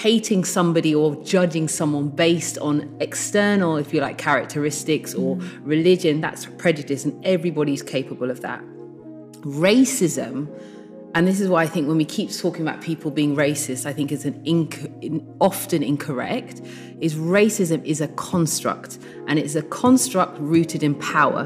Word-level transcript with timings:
hating 0.00 0.44
somebody 0.44 0.94
or 0.94 1.14
judging 1.24 1.68
someone 1.68 2.08
based 2.08 2.56
on 2.58 2.96
external, 3.00 3.76
if 3.76 3.92
you 3.92 4.00
like, 4.00 4.16
characteristics 4.16 5.12
or 5.12 5.36
religion, 5.60 6.22
that's 6.22 6.46
prejudice, 6.46 7.04
and 7.04 7.24
everybody's 7.24 7.82
capable 7.82 8.30
of 8.30 8.40
that. 8.40 8.62
Racism, 9.42 10.48
and 11.14 11.28
this 11.28 11.38
is 11.38 11.48
why 11.48 11.64
I 11.64 11.66
think 11.66 11.86
when 11.86 11.98
we 11.98 12.06
keep 12.06 12.32
talking 12.32 12.62
about 12.62 12.80
people 12.80 13.10
being 13.10 13.36
racist, 13.36 13.84
I 13.84 13.92
think 13.92 14.10
it's 14.10 14.24
an 14.24 14.42
inc- 14.44 15.22
often 15.38 15.82
incorrect, 15.82 16.62
is 17.00 17.14
racism 17.16 17.84
is 17.84 18.00
a 18.00 18.08
construct, 18.08 18.98
and 19.26 19.38
it's 19.38 19.54
a 19.54 19.62
construct 19.62 20.38
rooted 20.38 20.82
in 20.82 20.94
power. 20.94 21.44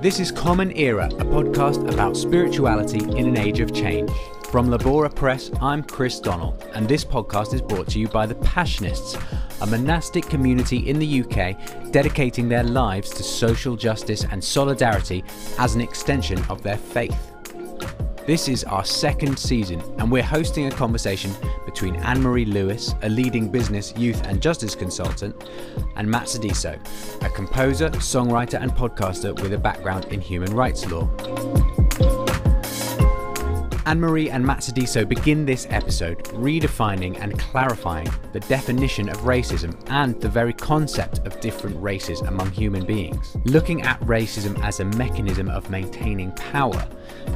This 0.00 0.18
is 0.18 0.32
Common 0.32 0.74
Era, 0.78 1.08
a 1.08 1.24
podcast 1.26 1.92
about 1.92 2.16
spirituality 2.16 3.04
in 3.18 3.28
an 3.28 3.36
age 3.36 3.60
of 3.60 3.70
change. 3.70 4.10
From 4.50 4.70
Labora 4.70 5.14
Press, 5.14 5.50
I'm 5.60 5.82
Chris 5.82 6.20
Donald, 6.20 6.66
and 6.72 6.88
this 6.88 7.04
podcast 7.04 7.52
is 7.52 7.60
brought 7.60 7.88
to 7.88 7.98
you 7.98 8.08
by 8.08 8.24
the 8.24 8.36
Passionists, 8.36 9.22
a 9.60 9.66
monastic 9.66 10.24
community 10.24 10.88
in 10.88 10.98
the 10.98 11.20
UK 11.20 11.92
dedicating 11.92 12.48
their 12.48 12.64
lives 12.64 13.10
to 13.10 13.22
social 13.22 13.76
justice 13.76 14.24
and 14.24 14.42
solidarity 14.42 15.22
as 15.58 15.74
an 15.74 15.82
extension 15.82 16.42
of 16.48 16.62
their 16.62 16.78
faith. 16.78 17.29
This 18.26 18.48
is 18.48 18.64
our 18.64 18.84
second 18.84 19.38
season, 19.38 19.82
and 19.98 20.12
we're 20.12 20.22
hosting 20.22 20.66
a 20.66 20.70
conversation 20.70 21.32
between 21.64 21.96
Anne 21.96 22.22
Marie 22.22 22.44
Lewis, 22.44 22.94
a 23.02 23.08
leading 23.08 23.50
business, 23.50 23.94
youth, 23.96 24.24
and 24.26 24.42
justice 24.42 24.74
consultant, 24.74 25.34
and 25.96 26.08
Matt 26.08 26.26
Sadiso, 26.26 26.78
a 27.24 27.30
composer, 27.30 27.88
songwriter, 27.90 28.60
and 28.60 28.72
podcaster 28.72 29.34
with 29.40 29.54
a 29.54 29.58
background 29.58 30.04
in 30.06 30.20
human 30.20 30.54
rights 30.54 30.86
law. 30.90 31.08
Anne 33.86 33.98
Marie 33.98 34.30
and 34.30 34.46
Matt 34.46 34.58
Sadiso 34.58 35.08
begin 35.08 35.46
this 35.46 35.66
episode 35.70 36.22
redefining 36.26 37.18
and 37.20 37.36
clarifying 37.40 38.08
the 38.32 38.40
definition 38.40 39.08
of 39.08 39.16
racism 39.22 39.74
and 39.88 40.20
the 40.20 40.28
very 40.28 40.52
concept 40.52 41.26
of 41.26 41.40
different 41.40 41.82
races 41.82 42.20
among 42.20 42.50
human 42.52 42.84
beings. 42.84 43.36
Looking 43.46 43.82
at 43.82 43.98
racism 44.02 44.56
as 44.62 44.78
a 44.78 44.84
mechanism 44.84 45.48
of 45.48 45.70
maintaining 45.70 46.30
power, 46.32 46.86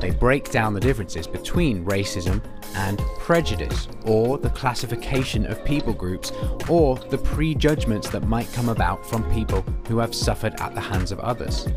they 0.00 0.10
break 0.10 0.50
down 0.50 0.74
the 0.74 0.80
differences 0.80 1.26
between 1.26 1.84
racism 1.84 2.42
and 2.74 2.98
prejudice, 3.18 3.88
or 4.04 4.38
the 4.38 4.50
classification 4.50 5.46
of 5.46 5.64
people 5.64 5.92
groups, 5.92 6.32
or 6.68 6.96
the 6.96 7.18
prejudgments 7.18 8.08
that 8.10 8.26
might 8.26 8.52
come 8.52 8.68
about 8.68 9.06
from 9.08 9.22
people 9.32 9.64
who 9.88 9.98
have 9.98 10.14
suffered 10.14 10.54
at 10.60 10.74
the 10.74 10.80
hands 10.80 11.12
of 11.12 11.20
others. 11.20 11.68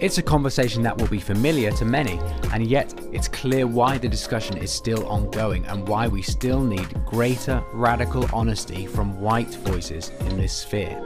It's 0.00 0.16
a 0.16 0.22
conversation 0.22 0.82
that 0.84 0.96
will 0.96 1.08
be 1.08 1.20
familiar 1.20 1.70
to 1.72 1.84
many, 1.84 2.18
and 2.52 2.66
yet 2.66 2.94
it's 3.12 3.28
clear 3.28 3.66
why 3.66 3.98
the 3.98 4.08
discussion 4.08 4.56
is 4.56 4.72
still 4.72 5.06
ongoing 5.06 5.66
and 5.66 5.86
why 5.86 6.08
we 6.08 6.22
still 6.22 6.62
need 6.62 6.88
greater 7.04 7.62
radical 7.74 8.26
honesty 8.32 8.86
from 8.86 9.20
white 9.20 9.54
voices 9.56 10.10
in 10.20 10.38
this 10.38 10.56
sphere. 10.56 10.98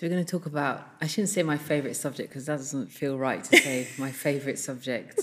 So 0.00 0.06
we're 0.06 0.14
going 0.14 0.24
to 0.24 0.30
talk 0.30 0.46
about, 0.46 0.88
I 1.02 1.06
shouldn't 1.06 1.28
say 1.28 1.42
my 1.42 1.58
favourite 1.58 1.94
subject 1.94 2.30
because 2.30 2.46
that 2.46 2.56
doesn't 2.56 2.86
feel 2.86 3.18
right 3.18 3.44
to 3.44 3.56
say 3.58 3.86
my 3.98 4.10
favourite 4.10 4.58
subject, 4.58 5.20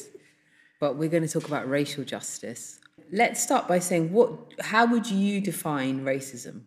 but 0.80 0.97
we're 0.97 1.09
going 1.09 1.23
to 1.23 1.30
talk 1.30 1.47
about 1.47 1.67
racial 1.67 2.03
justice. 2.03 2.80
Let's 3.11 3.42
start 3.42 3.67
by 3.67 3.80
saying, 3.80 4.14
what, 4.14 4.38
how 4.59 4.86
would 4.86 5.09
you 5.09 5.42
define 5.42 6.05
racism? 6.05 6.61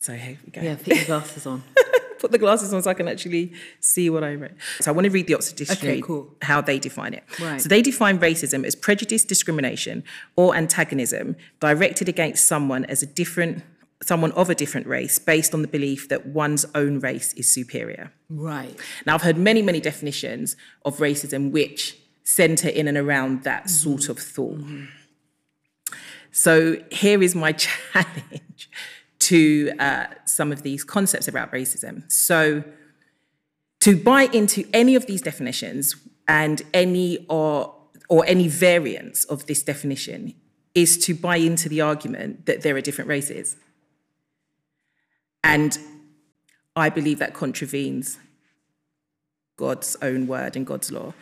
So 0.00 0.14
here 0.14 0.38
we 0.46 0.50
go. 0.50 0.62
Yeah, 0.62 0.76
put 0.76 0.86
your 0.86 1.04
glasses 1.04 1.44
on. 1.44 1.62
Put 2.20 2.30
the 2.30 2.38
glasses 2.38 2.72
on 2.72 2.80
so 2.84 2.88
I 2.88 2.94
can 2.94 3.08
actually 3.08 3.52
see 3.80 4.08
what 4.08 4.22
I 4.22 4.36
wrote. 4.36 4.52
So 4.80 4.92
I 4.92 4.94
want 4.94 5.06
to 5.06 5.10
read 5.10 5.26
the 5.26 5.34
Oxford 5.34 5.56
Dictionary, 5.56 5.94
Okay, 5.94 6.02
cool. 6.02 6.32
how 6.40 6.60
they 6.60 6.78
define 6.78 7.14
it. 7.14 7.24
Right. 7.40 7.60
So 7.60 7.68
they 7.68 7.82
define 7.82 8.20
racism 8.20 8.64
as 8.64 8.76
prejudice, 8.76 9.24
discrimination, 9.24 10.04
or 10.36 10.54
antagonism 10.54 11.34
directed 11.58 12.08
against 12.08 12.44
someone 12.44 12.84
as 12.84 13.02
a 13.02 13.06
different, 13.06 13.64
someone 14.02 14.32
of 14.32 14.50
a 14.50 14.54
different 14.54 14.86
race 14.86 15.18
based 15.18 15.54
on 15.54 15.62
the 15.62 15.68
belief 15.68 16.08
that 16.08 16.26
one's 16.26 16.66
own 16.74 16.98
race 17.00 17.32
is 17.34 17.48
superior. 17.52 18.12
right. 18.28 18.76
Now, 19.06 19.14
I've 19.14 19.22
heard 19.22 19.38
many, 19.38 19.62
many 19.62 19.80
definitions 19.80 20.56
of 20.84 20.98
racism 20.98 21.50
which 21.50 21.96
center 22.24 22.68
in 22.68 22.88
and 22.88 22.96
around 22.96 23.44
that 23.44 23.68
sort 23.68 24.08
of 24.08 24.18
thought. 24.18 24.60
So 26.30 26.76
here 26.90 27.22
is 27.22 27.34
my 27.34 27.52
challenge 27.66 28.70
to 29.20 29.72
uh, 29.78 30.06
some 30.24 30.50
of 30.50 30.62
these 30.62 30.82
concepts 30.82 31.28
about 31.28 31.52
racism. 31.52 32.10
So 32.10 32.64
to 33.80 33.96
buy 33.96 34.24
into 34.32 34.64
any 34.72 34.94
of 34.94 35.06
these 35.06 35.22
definitions 35.22 35.96
and 36.28 36.62
any 36.72 37.26
or 37.28 37.74
or 38.08 38.26
any 38.26 38.46
variants 38.46 39.24
of 39.24 39.46
this 39.46 39.62
definition 39.62 40.34
is 40.74 40.98
to 40.98 41.14
buy 41.14 41.36
into 41.36 41.68
the 41.68 41.80
argument 41.80 42.46
that 42.46 42.62
there 42.62 42.76
are 42.76 42.80
different 42.80 43.08
races. 43.08 43.56
And 45.44 45.78
I 46.76 46.88
believe 46.88 47.18
that 47.18 47.34
contravenes 47.34 48.18
God's 49.56 49.96
own 50.02 50.26
word 50.26 50.56
and 50.56 50.66
God's 50.66 50.90
law. 50.90 51.14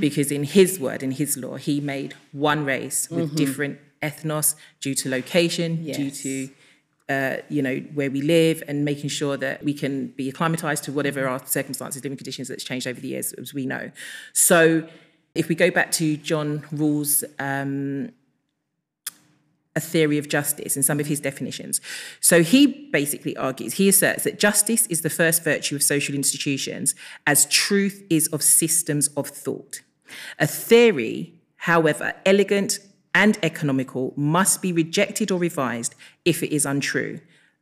Because 0.00 0.30
in 0.32 0.44
his 0.44 0.78
word, 0.80 1.02
in 1.02 1.12
his 1.12 1.36
law, 1.36 1.56
he 1.56 1.80
made 1.80 2.14
one 2.32 2.64
race 2.64 3.08
with 3.10 3.36
different 3.36 3.78
ethnos 4.02 4.54
due 4.80 4.94
to 4.94 5.08
location, 5.08 5.84
due 5.92 6.10
to 6.10 6.50
uh, 7.08 7.36
you 7.48 7.62
know 7.62 7.76
where 7.94 8.10
we 8.10 8.20
live, 8.20 8.62
and 8.68 8.84
making 8.84 9.08
sure 9.10 9.36
that 9.38 9.64
we 9.64 9.72
can 9.72 10.08
be 10.08 10.28
acclimatized 10.28 10.84
to 10.84 10.92
whatever 10.92 11.26
our 11.26 11.44
circumstances, 11.46 12.02
living 12.04 12.18
conditions 12.18 12.48
that's 12.48 12.64
changed 12.64 12.86
over 12.86 13.00
the 13.00 13.08
years, 13.08 13.32
as 13.34 13.54
we 13.54 13.64
know. 13.64 13.90
So, 14.34 14.86
if 15.34 15.48
we 15.48 15.54
go 15.54 15.70
back 15.70 15.90
to 15.92 16.16
John 16.18 16.60
Rawls 16.72 17.24
um, 17.38 18.12
a 19.78 19.80
theory 19.80 20.18
of 20.18 20.28
justice 20.28 20.74
and 20.76 20.84
some 20.84 20.98
of 20.98 21.06
his 21.06 21.20
definitions. 21.20 21.80
So 22.20 22.42
he 22.42 22.90
basically 22.90 23.36
argues, 23.36 23.74
he 23.74 23.88
asserts 23.88 24.24
that 24.24 24.38
justice 24.38 24.86
is 24.88 25.02
the 25.02 25.16
first 25.20 25.44
virtue 25.44 25.76
of 25.76 25.82
social 25.84 26.14
institutions, 26.16 26.96
as 27.26 27.46
truth 27.46 27.96
is 28.10 28.26
of 28.28 28.42
systems 28.42 29.06
of 29.20 29.28
thought. 29.28 29.74
A 30.38 30.48
theory, 30.48 31.34
however 31.70 32.12
elegant 32.26 32.80
and 33.14 33.38
economical, 33.42 34.14
must 34.16 34.60
be 34.60 34.72
rejected 34.72 35.30
or 35.30 35.38
revised 35.38 35.94
if 36.24 36.42
it 36.42 36.52
is 36.52 36.66
untrue. 36.66 37.20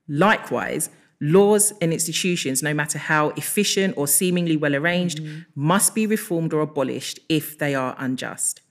Likewise, 0.08 0.88
laws 1.20 1.72
and 1.82 1.92
institutions, 1.92 2.62
no 2.62 2.72
matter 2.72 2.98
how 2.98 3.30
efficient 3.42 3.92
or 3.96 4.06
seemingly 4.08 4.56
well 4.56 4.74
arranged, 4.74 5.18
mm-hmm. 5.18 5.40
must 5.54 5.94
be 5.94 6.06
reformed 6.06 6.54
or 6.54 6.60
abolished 6.62 7.18
if 7.28 7.58
they 7.58 7.74
are 7.74 7.94
unjust. 7.98 8.62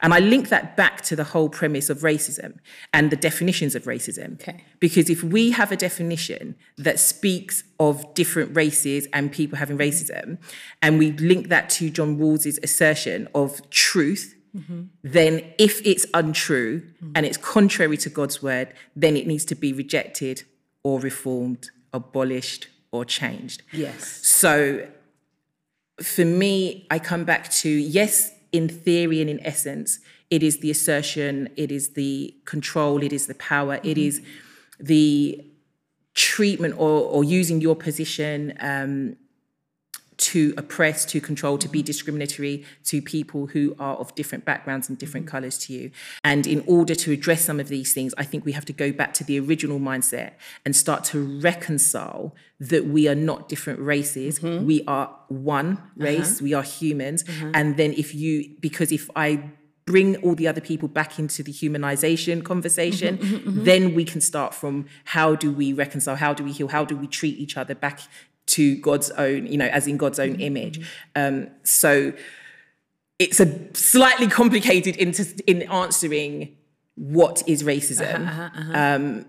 And 0.00 0.14
I 0.14 0.18
link 0.20 0.48
that 0.48 0.76
back 0.76 1.02
to 1.02 1.16
the 1.16 1.24
whole 1.24 1.48
premise 1.48 1.90
of 1.90 2.00
racism 2.00 2.58
and 2.92 3.10
the 3.10 3.16
definitions 3.16 3.74
of 3.74 3.84
racism. 3.84 4.40
Okay. 4.40 4.64
Because 4.78 5.10
if 5.10 5.22
we 5.22 5.50
have 5.50 5.72
a 5.72 5.76
definition 5.76 6.54
that 6.76 6.98
speaks 6.98 7.64
of 7.80 8.14
different 8.14 8.54
races 8.54 9.06
and 9.12 9.32
people 9.32 9.58
having 9.58 9.78
mm-hmm. 9.78 9.88
racism, 9.88 10.38
and 10.82 10.98
we 10.98 11.12
link 11.12 11.48
that 11.48 11.68
to 11.70 11.90
John 11.90 12.18
Rawls' 12.18 12.58
assertion 12.62 13.28
of 13.34 13.68
truth, 13.70 14.34
mm-hmm. 14.56 14.82
then 15.02 15.42
if 15.58 15.84
it's 15.86 16.06
untrue 16.14 16.82
mm. 17.02 17.12
and 17.14 17.26
it's 17.26 17.36
contrary 17.36 17.96
to 17.98 18.08
God's 18.08 18.42
word, 18.42 18.72
then 18.94 19.16
it 19.16 19.26
needs 19.26 19.44
to 19.46 19.54
be 19.54 19.72
rejected 19.72 20.44
or 20.82 21.00
reformed, 21.00 21.70
abolished, 21.92 22.68
or 22.92 23.04
changed. 23.04 23.62
Yes. 23.72 24.26
So 24.26 24.86
for 26.00 26.24
me, 26.24 26.86
I 26.90 26.98
come 26.98 27.24
back 27.24 27.50
to 27.50 27.68
yes, 27.68 28.32
in 28.52 28.68
theory 28.68 29.20
and 29.20 29.30
in 29.30 29.44
essence, 29.44 30.00
it 30.30 30.42
is 30.42 30.58
the 30.58 30.70
assertion, 30.70 31.48
it 31.56 31.70
is 31.70 31.90
the 31.90 32.34
control, 32.44 33.02
it 33.02 33.12
is 33.12 33.26
the 33.26 33.34
power, 33.34 33.80
it 33.82 33.98
is 33.98 34.22
the 34.78 35.44
treatment 36.14 36.74
or, 36.76 37.02
or 37.02 37.24
using 37.24 37.60
your 37.60 37.76
position 37.76 38.52
um, 38.60 39.16
to 40.18 40.52
oppress, 40.56 41.04
to 41.06 41.20
control, 41.20 41.56
to 41.58 41.68
be 41.68 41.82
discriminatory 41.82 42.64
to 42.84 43.00
people 43.00 43.46
who 43.46 43.74
are 43.78 43.96
of 43.96 44.14
different 44.16 44.44
backgrounds 44.44 44.88
and 44.88 44.98
different 44.98 45.26
mm-hmm. 45.26 45.36
colours 45.36 45.58
to 45.58 45.72
you. 45.72 45.90
And 46.24 46.46
in 46.46 46.64
order 46.66 46.94
to 46.96 47.12
address 47.12 47.44
some 47.44 47.60
of 47.60 47.68
these 47.68 47.92
things, 47.92 48.14
I 48.18 48.24
think 48.24 48.44
we 48.44 48.52
have 48.52 48.64
to 48.66 48.72
go 48.72 48.92
back 48.92 49.14
to 49.14 49.24
the 49.24 49.38
original 49.38 49.78
mindset 49.78 50.32
and 50.64 50.74
start 50.74 51.04
to 51.04 51.40
reconcile 51.40 52.34
that 52.58 52.86
we 52.86 53.08
are 53.08 53.14
not 53.14 53.48
different 53.48 53.78
races. 53.78 54.40
Mm-hmm. 54.40 54.66
We 54.66 54.82
are 54.86 55.14
one 55.28 55.72
uh-huh. 55.74 56.04
race, 56.04 56.42
we 56.42 56.52
are 56.52 56.64
humans. 56.64 57.22
Mm-hmm. 57.22 57.52
And 57.54 57.76
then 57.76 57.92
if 57.92 58.12
you, 58.14 58.50
because 58.60 58.90
if 58.90 59.08
I 59.14 59.50
bring 59.88 60.16
all 60.16 60.34
the 60.34 60.46
other 60.46 60.60
people 60.60 60.86
back 60.86 61.18
into 61.18 61.42
the 61.42 61.50
humanization 61.50 62.44
conversation, 62.44 63.18
then 63.46 63.94
we 63.94 64.04
can 64.04 64.20
start 64.20 64.54
from 64.54 64.84
how 65.06 65.34
do 65.34 65.50
we 65.50 65.72
reconcile, 65.72 66.16
how 66.16 66.34
do 66.34 66.44
we 66.44 66.52
heal, 66.52 66.68
how 66.68 66.84
do 66.84 66.94
we 66.94 67.06
treat 67.06 67.38
each 67.38 67.56
other 67.56 67.74
back 67.74 68.00
to 68.48 68.76
God's 68.76 69.10
own, 69.10 69.46
you 69.46 69.56
know, 69.56 69.66
as 69.66 69.86
in 69.86 69.96
God's 69.96 70.18
own 70.18 70.40
image. 70.40 70.86
Um, 71.14 71.48
so 71.62 72.12
it's 73.18 73.40
a 73.40 73.74
slightly 73.74 74.28
complicated 74.28 74.96
into 74.96 75.26
in 75.46 75.62
answering 75.62 76.56
what 76.94 77.42
is 77.46 77.62
racism. 77.62 78.74
Um, 78.74 79.26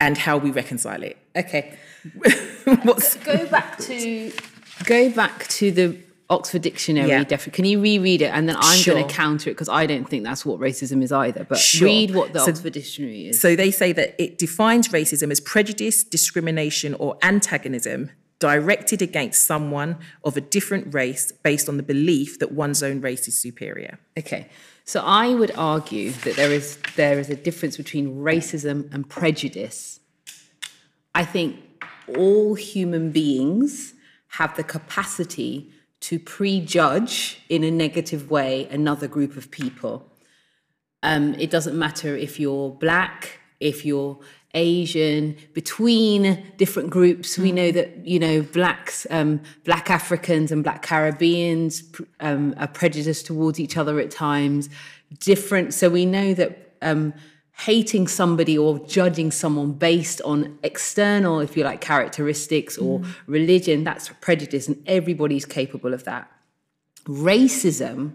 and 0.00 0.18
how 0.18 0.36
we 0.36 0.50
reconcile 0.50 1.02
it. 1.04 1.16
Okay. 1.36 1.78
What's 2.82 3.14
Go 3.18 3.46
back 3.46 3.78
to 3.78 4.32
go 4.84 5.10
back 5.10 5.46
to 5.46 5.70
the 5.70 5.96
Oxford 6.32 6.62
Dictionary. 6.62 7.08
Yeah. 7.08 7.24
Definitely. 7.24 7.52
Can 7.56 7.64
you 7.66 7.80
reread 7.80 8.22
it, 8.22 8.30
and 8.36 8.48
then 8.48 8.56
I'm 8.58 8.82
going 8.84 9.06
to 9.06 9.14
counter 9.14 9.50
it 9.50 9.54
because 9.54 9.68
I 9.68 9.86
don't 9.86 10.08
think 10.08 10.24
that's 10.24 10.44
what 10.46 10.58
racism 10.58 11.02
is 11.02 11.12
either. 11.12 11.44
But 11.44 11.58
Sure. 11.58 11.86
read 11.86 12.14
what 12.14 12.32
the 12.32 12.40
So- 12.40 12.50
Oxford 12.50 12.72
Dictionary 12.72 13.28
is. 13.28 13.40
So 13.40 13.54
they 13.54 13.70
say 13.70 13.92
that 13.92 14.14
it 14.18 14.38
defines 14.38 14.88
racism 14.88 15.30
as 15.30 15.40
prejudice, 15.40 16.02
discrimination, 16.02 16.94
or 16.94 17.16
antagonism 17.22 18.10
directed 18.38 19.00
against 19.00 19.44
someone 19.44 19.96
of 20.24 20.36
a 20.36 20.40
different 20.40 20.92
race 20.92 21.30
based 21.30 21.68
on 21.68 21.76
the 21.76 21.82
belief 21.82 22.40
that 22.40 22.50
one's 22.50 22.82
own 22.82 23.00
race 23.00 23.28
is 23.28 23.38
superior. 23.38 23.98
Okay. 24.18 24.48
So 24.84 25.00
I 25.00 25.32
would 25.34 25.52
argue 25.56 26.10
that 26.24 26.34
there 26.34 26.50
is 26.50 26.76
there 26.96 27.20
is 27.20 27.30
a 27.30 27.36
difference 27.36 27.76
between 27.76 28.16
racism 28.16 28.92
and 28.92 29.08
prejudice. 29.08 30.00
I 31.14 31.24
think 31.24 31.56
all 32.16 32.54
human 32.54 33.12
beings 33.12 33.94
have 34.38 34.56
the 34.56 34.64
capacity 34.64 35.70
to 36.02 36.18
prejudge 36.18 37.40
in 37.48 37.62
a 37.62 37.70
negative 37.70 38.30
way 38.30 38.66
another 38.70 39.06
group 39.06 39.36
of 39.36 39.50
people. 39.50 40.08
Um, 41.02 41.34
it 41.34 41.50
doesn't 41.50 41.78
matter 41.78 42.16
if 42.16 42.38
you're 42.38 42.70
black, 42.70 43.40
if 43.60 43.84
you're 43.86 44.18
Asian, 44.54 45.36
between 45.54 46.44
different 46.56 46.90
groups. 46.90 47.38
We 47.38 47.52
know 47.52 47.70
that 47.70 48.04
you 48.06 48.18
know 48.18 48.42
blacks, 48.42 49.06
um, 49.10 49.40
black 49.64 49.90
Africans 49.90 50.50
and 50.52 50.62
black 50.62 50.82
Caribbeans 50.82 51.84
um, 52.20 52.54
are 52.58 52.68
prejudiced 52.68 53.26
towards 53.26 53.58
each 53.58 53.76
other 53.76 53.98
at 54.00 54.10
times. 54.10 54.68
Different, 55.20 55.72
so 55.72 55.88
we 55.88 56.04
know 56.04 56.34
that 56.34 56.74
um, 56.82 57.14
hating 57.52 58.08
somebody 58.08 58.56
or 58.56 58.78
judging 58.80 59.30
someone 59.30 59.72
based 59.72 60.20
on 60.22 60.58
external, 60.62 61.40
if 61.40 61.56
you 61.56 61.64
like, 61.64 61.80
characteristics 61.80 62.78
or 62.78 63.00
mm. 63.00 63.14
religion, 63.26 63.84
that's 63.84 64.08
prejudice, 64.20 64.68
and 64.68 64.82
everybody's 64.86 65.44
capable 65.44 65.94
of 65.94 66.04
that 66.04 66.30
racism 67.04 68.12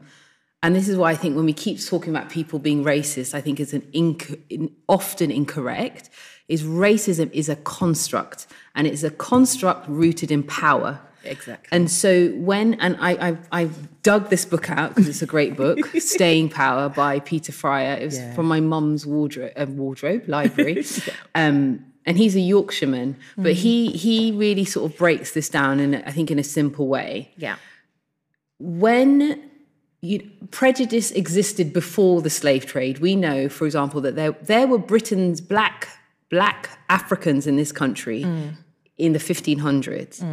and 0.63 0.75
this 0.75 0.89
is 0.89 0.97
why 0.97 1.11
I 1.11 1.15
think 1.15 1.35
when 1.35 1.45
we 1.45 1.53
keep 1.53 1.79
talking 1.83 2.15
about 2.15 2.29
people 2.29 2.57
being 2.57 2.83
racist, 2.83 3.33
I 3.35 3.41
think 3.41 3.59
it's 3.59 3.73
an 3.73 3.81
inc- 3.93 4.41
in, 4.49 4.75
often 4.89 5.29
incorrect. 5.31 6.09
Is 6.47 6.63
racism 6.63 7.31
is 7.31 7.49
a 7.49 7.57
construct, 7.57 8.47
and 8.73 8.87
it's 8.87 9.03
a 9.03 9.11
construct 9.11 9.87
rooted 9.87 10.31
in 10.31 10.43
power. 10.43 10.99
Exactly. 11.27 11.67
And 11.71 11.89
so 11.91 12.29
when 12.29 12.75
and 12.75 12.95
I 12.99 13.11
I, 13.29 13.37
I 13.63 13.69
dug 14.03 14.29
this 14.29 14.45
book 14.45 14.69
out 14.69 14.89
because 14.89 15.07
it's 15.09 15.21
a 15.21 15.25
great 15.27 15.55
book, 15.55 15.79
Staying 15.99 16.49
Power 16.49 16.89
by 16.89 17.19
Peter 17.19 17.51
Fryer. 17.51 17.95
It 18.01 18.05
was 18.05 18.17
Yeah. 18.17 18.33
from 18.35 18.47
my 18.47 18.59
mum's 18.59 19.05
wardrobe, 19.05 19.51
uh, 19.55 19.65
wardrobe 19.67 20.23
library. 20.27 20.85
um, 21.35 21.85
and 22.05 22.17
he's 22.17 22.35
a 22.37 22.39
Yorkshireman, 22.39 23.17
but 23.37 23.53
he 23.53 23.91
he 23.91 24.31
really 24.31 24.63
sort 24.65 24.89
of 24.91 24.97
breaks 24.97 25.31
this 25.31 25.49
down 25.49 25.79
in 25.79 25.95
I 25.95 26.11
think 26.11 26.31
in 26.31 26.39
a 26.39 26.43
simple 26.43 26.87
way 26.87 27.31
Yeah. 27.37 27.57
when 28.59 29.41
you, 30.01 30.29
prejudice 30.51 31.11
existed 31.11 31.73
before 31.73 32.21
the 32.21 32.29
slave 32.29 32.65
trade, 32.65 32.99
we 32.99 33.15
know, 33.15 33.49
for 33.49 33.65
example, 33.65 33.99
that 34.01 34.15
there 34.15 34.31
there 34.41 34.67
were 34.67 34.77
Britain's 34.77 35.41
black 35.41 35.89
black 36.29 36.69
Africans 36.89 37.47
in 37.47 37.55
this 37.55 37.71
country 37.71 38.25
in 38.97 39.13
the 39.13 39.19
1500s. 39.19 40.23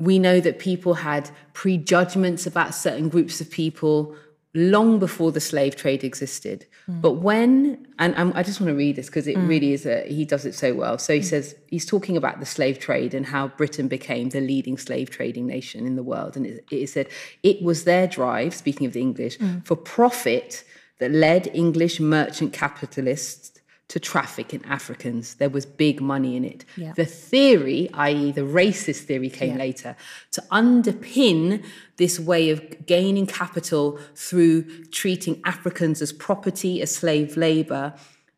We 0.00 0.18
know 0.18 0.40
that 0.40 0.58
people 0.58 0.94
had 0.94 1.30
prejudgments 1.52 2.46
about 2.46 2.74
certain 2.74 3.08
groups 3.08 3.40
of 3.40 3.50
people 3.50 4.16
long 4.54 5.00
before 5.00 5.32
the 5.32 5.40
slave 5.40 5.74
trade 5.74 6.04
existed. 6.04 6.64
Hmm. 6.86 7.00
But 7.00 7.12
when, 7.14 7.86
and, 7.98 8.14
and 8.14 8.32
I 8.34 8.42
just 8.44 8.60
want 8.60 8.70
to 8.70 8.76
read 8.76 8.96
this 8.96 9.06
because 9.06 9.26
it 9.26 9.36
hmm. 9.36 9.48
really 9.48 9.72
is 9.72 9.84
a, 9.84 10.06
he 10.06 10.24
does 10.24 10.44
it 10.44 10.54
so 10.54 10.74
well. 10.74 10.96
So 10.98 11.12
he 11.12 11.20
hmm. 11.20 11.26
says, 11.26 11.56
he's 11.68 11.84
talking 11.84 12.16
about 12.16 12.40
the 12.40 12.46
slave 12.46 12.78
trade 12.78 13.14
and 13.14 13.26
how 13.26 13.48
Britain 13.48 13.88
became 13.88 14.28
the 14.28 14.40
leading 14.40 14.78
slave 14.78 15.10
trading 15.10 15.46
nation 15.46 15.86
in 15.86 15.96
the 15.96 16.04
world. 16.04 16.36
And 16.36 16.46
it, 16.46 16.64
it 16.70 16.88
said, 16.88 17.08
it 17.42 17.62
was 17.62 17.84
their 17.84 18.06
drive, 18.06 18.54
speaking 18.54 18.86
of 18.86 18.92
the 18.92 19.00
English, 19.00 19.38
for 19.64 19.76
profit 19.76 20.64
that 20.98 21.10
led 21.10 21.48
English 21.52 21.98
merchant 21.98 22.52
capitalists 22.52 23.53
to 23.88 24.00
traffic 24.00 24.54
in 24.54 24.64
Africans. 24.64 25.34
There 25.34 25.50
was 25.50 25.66
big 25.66 26.00
money 26.00 26.36
in 26.36 26.44
it. 26.44 26.64
Yeah. 26.76 26.92
The 26.96 27.04
theory, 27.04 27.90
i.e., 27.92 28.32
the 28.32 28.40
racist 28.40 29.04
theory, 29.04 29.28
came 29.28 29.56
later 29.58 29.96
to 30.32 30.40
underpin 30.50 31.64
this 31.96 32.18
way 32.18 32.50
of 32.50 32.86
gaining 32.86 33.26
capital 33.26 33.98
through 34.14 34.86
treating 34.86 35.40
Africans 35.44 36.00
as 36.00 36.12
property, 36.12 36.80
as 36.80 36.94
slave 36.94 37.36
labor, 37.36 37.94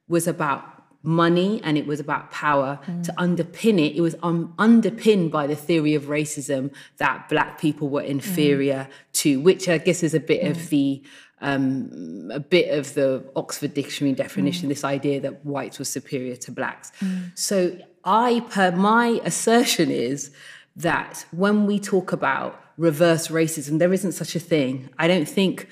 was 0.08 0.26
about 0.26 0.76
money 1.06 1.60
and 1.62 1.78
it 1.78 1.87
was 1.87 2.00
about 2.00 2.31
power. 2.32 2.81
Mm. 2.87 3.04
To 3.04 3.12
underpin 3.12 3.78
it, 3.78 3.96
it 3.96 4.00
was 4.00 4.16
um, 4.22 4.52
underpinned 4.58 5.31
by 5.31 5.46
the 5.46 5.54
theory 5.54 5.94
of 5.94 6.04
racism 6.04 6.75
that 6.96 7.28
black 7.28 7.60
people 7.60 7.88
were 7.88 8.02
mm. 8.02 8.08
inferior 8.08 8.88
to, 9.14 9.40
which 9.40 9.69
I 9.69 9.78
guess 9.78 10.02
is 10.02 10.14
a 10.14 10.20
bit 10.20 10.44
of 10.44 10.56
mm. 10.56 10.69
the 10.69 11.02
um, 11.40 12.30
a 12.32 12.40
bit 12.40 12.76
of 12.78 12.94
the 12.94 13.24
Oxford 13.36 13.74
Dictionary 13.74 14.14
definition, 14.14 14.68
this 14.68 14.84
idea 14.84 15.20
that 15.20 15.44
whites 15.44 15.78
were 15.78 15.84
superior 15.84 16.36
to 16.36 16.50
blacks. 16.50 16.92
So 17.34 17.78
I, 18.04 18.40
per 18.48 18.72
my 18.72 19.20
assertion 19.24 19.90
is 19.90 20.30
that 20.76 21.26
when 21.32 21.66
we 21.66 21.78
talk 21.78 22.12
about 22.12 22.60
reverse 22.76 23.28
racism, 23.28 23.78
there 23.78 23.92
isn't 23.92 24.12
such 24.12 24.36
a 24.36 24.40
thing. 24.40 24.90
I 24.98 25.08
don't 25.08 25.28
think 25.28 25.68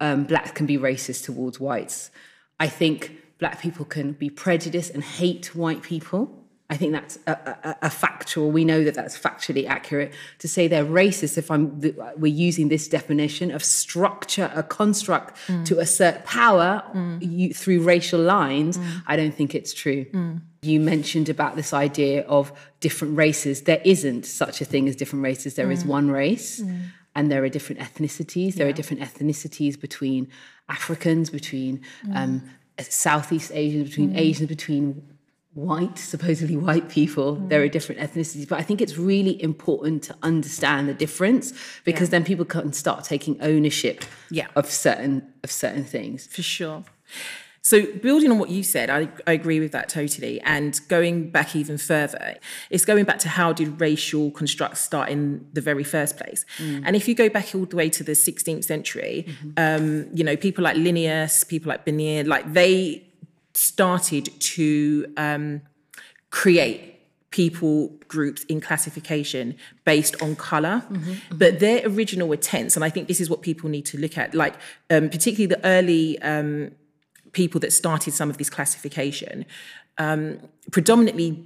um, 0.00 0.24
blacks 0.24 0.52
can 0.52 0.66
be 0.66 0.78
racist 0.78 1.24
towards 1.24 1.58
whites. 1.58 2.10
I 2.60 2.68
think 2.68 3.16
black 3.38 3.60
people 3.60 3.84
can 3.84 4.12
be 4.12 4.30
prejudiced 4.30 4.92
and 4.94 5.02
hate 5.02 5.54
white 5.54 5.82
people. 5.82 6.43
I 6.74 6.76
think 6.76 6.92
that's 6.92 7.18
a, 7.28 7.32
a, 7.32 7.76
a 7.82 7.90
factual. 7.90 8.50
We 8.50 8.64
know 8.64 8.82
that 8.82 8.94
that's 8.94 9.16
factually 9.16 9.64
accurate. 9.68 10.12
To 10.40 10.48
say 10.48 10.66
they're 10.66 10.84
racist, 10.84 11.38
if 11.38 11.48
I'm, 11.48 11.80
we're 12.16 12.26
using 12.48 12.68
this 12.68 12.88
definition 12.88 13.52
of 13.52 13.62
structure, 13.62 14.50
a 14.56 14.64
construct 14.64 15.36
mm. 15.46 15.64
to 15.66 15.78
assert 15.78 16.24
power 16.24 16.82
mm. 16.92 17.18
you, 17.20 17.54
through 17.54 17.82
racial 17.82 18.20
lines, 18.20 18.76
mm. 18.76 19.02
I 19.06 19.14
don't 19.14 19.32
think 19.32 19.54
it's 19.54 19.72
true. 19.72 20.06
You 20.62 20.80
mentioned 20.80 21.28
about 21.28 21.54
this 21.54 21.72
idea 21.72 22.22
of 22.22 22.50
different 22.80 23.16
races. 23.16 23.62
There 23.62 23.82
isn't 23.84 24.26
such 24.26 24.60
a 24.60 24.64
thing 24.64 24.88
as 24.88 24.96
different 24.96 25.22
races. 25.22 25.54
There 25.54 25.70
is 25.70 25.84
one 25.84 26.10
race, 26.10 26.60
and 27.14 27.30
there 27.30 27.44
are 27.44 27.48
different 27.48 27.80
ethnicities. 27.82 28.54
There 28.54 28.66
are 28.66 28.72
different 28.72 29.02
ethnicities 29.02 29.80
between 29.80 30.28
Africans, 30.68 31.30
between 31.30 31.82
um, 32.12 32.42
Southeast 32.80 33.52
Asians, 33.54 33.90
between 33.90 34.16
Asians, 34.16 34.48
between 34.48 35.13
white, 35.54 35.98
supposedly 35.98 36.56
white 36.56 36.88
people. 36.88 37.36
Mm. 37.36 37.48
There 37.48 37.62
are 37.62 37.68
different 37.68 38.00
ethnicities, 38.00 38.48
but 38.48 38.58
I 38.58 38.62
think 38.62 38.80
it's 38.80 38.98
really 38.98 39.40
important 39.42 40.02
to 40.04 40.16
understand 40.22 40.88
the 40.88 40.94
difference 40.94 41.52
because 41.84 42.10
then 42.10 42.24
people 42.24 42.44
can 42.44 42.72
start 42.72 43.04
taking 43.04 43.40
ownership 43.40 44.04
Yeah. 44.30 44.48
of 44.56 44.70
certain 44.70 45.32
of 45.42 45.50
certain 45.50 45.84
things. 45.84 46.26
For 46.26 46.42
sure. 46.42 46.84
So, 47.62 47.86
building 47.86 48.30
on 48.30 48.38
what 48.38 48.50
you 48.50 48.62
said, 48.62 48.90
I, 48.90 49.08
I 49.26 49.32
agree 49.32 49.58
with 49.58 49.72
that 49.72 49.88
totally. 49.88 50.38
And 50.42 50.78
going 50.88 51.30
back 51.30 51.56
even 51.56 51.78
further, 51.78 52.36
it's 52.68 52.84
going 52.84 53.06
back 53.06 53.20
to 53.20 53.30
how 53.30 53.54
did 53.54 53.80
racial 53.80 54.30
constructs 54.32 54.80
start 54.80 55.08
in 55.08 55.46
the 55.54 55.62
very 55.62 55.82
first 55.82 56.18
place? 56.18 56.44
Mm. 56.58 56.82
And 56.84 56.94
if 56.94 57.08
you 57.08 57.14
go 57.14 57.30
back 57.30 57.54
all 57.54 57.64
the 57.64 57.74
way 57.74 57.88
to 57.88 58.04
the 58.04 58.12
16th 58.12 58.64
century, 58.64 59.24
mm-hmm. 59.26 59.50
um, 59.56 60.08
you 60.12 60.22
know, 60.22 60.36
people 60.36 60.62
like 60.62 60.76
Linnaeus, 60.76 61.42
people 61.42 61.70
like 61.70 61.86
Bernier, 61.86 62.24
like 62.24 62.52
they 62.52 63.02
started 63.54 64.28
to 64.40 65.06
um, 65.16 65.62
create 66.30 66.90
people 67.30 67.88
groups 68.06 68.44
in 68.44 68.60
classification 68.60 69.56
based 69.84 70.20
on 70.22 70.36
color. 70.36 70.84
But 71.34 71.58
their 71.58 71.82
original 71.84 72.30
intents 72.30 72.76
and 72.76 72.84
i 72.84 72.90
think 72.90 73.08
this 73.08 73.20
is 73.20 73.28
what 73.28 73.42
people 73.42 73.68
need 73.68 73.86
to 73.86 73.98
look 73.98 74.16
at. 74.16 74.34
Like 74.34 74.54
um, 74.90 75.08
particularly 75.08 75.46
the 75.46 75.64
early 75.66 76.18
um, 76.22 76.70
people 77.32 77.60
that 77.60 77.72
started 77.72 78.14
some 78.14 78.30
of 78.30 78.38
this 78.38 78.48
classification 78.48 79.46
um, 79.98 80.38
predominantly 80.70 81.44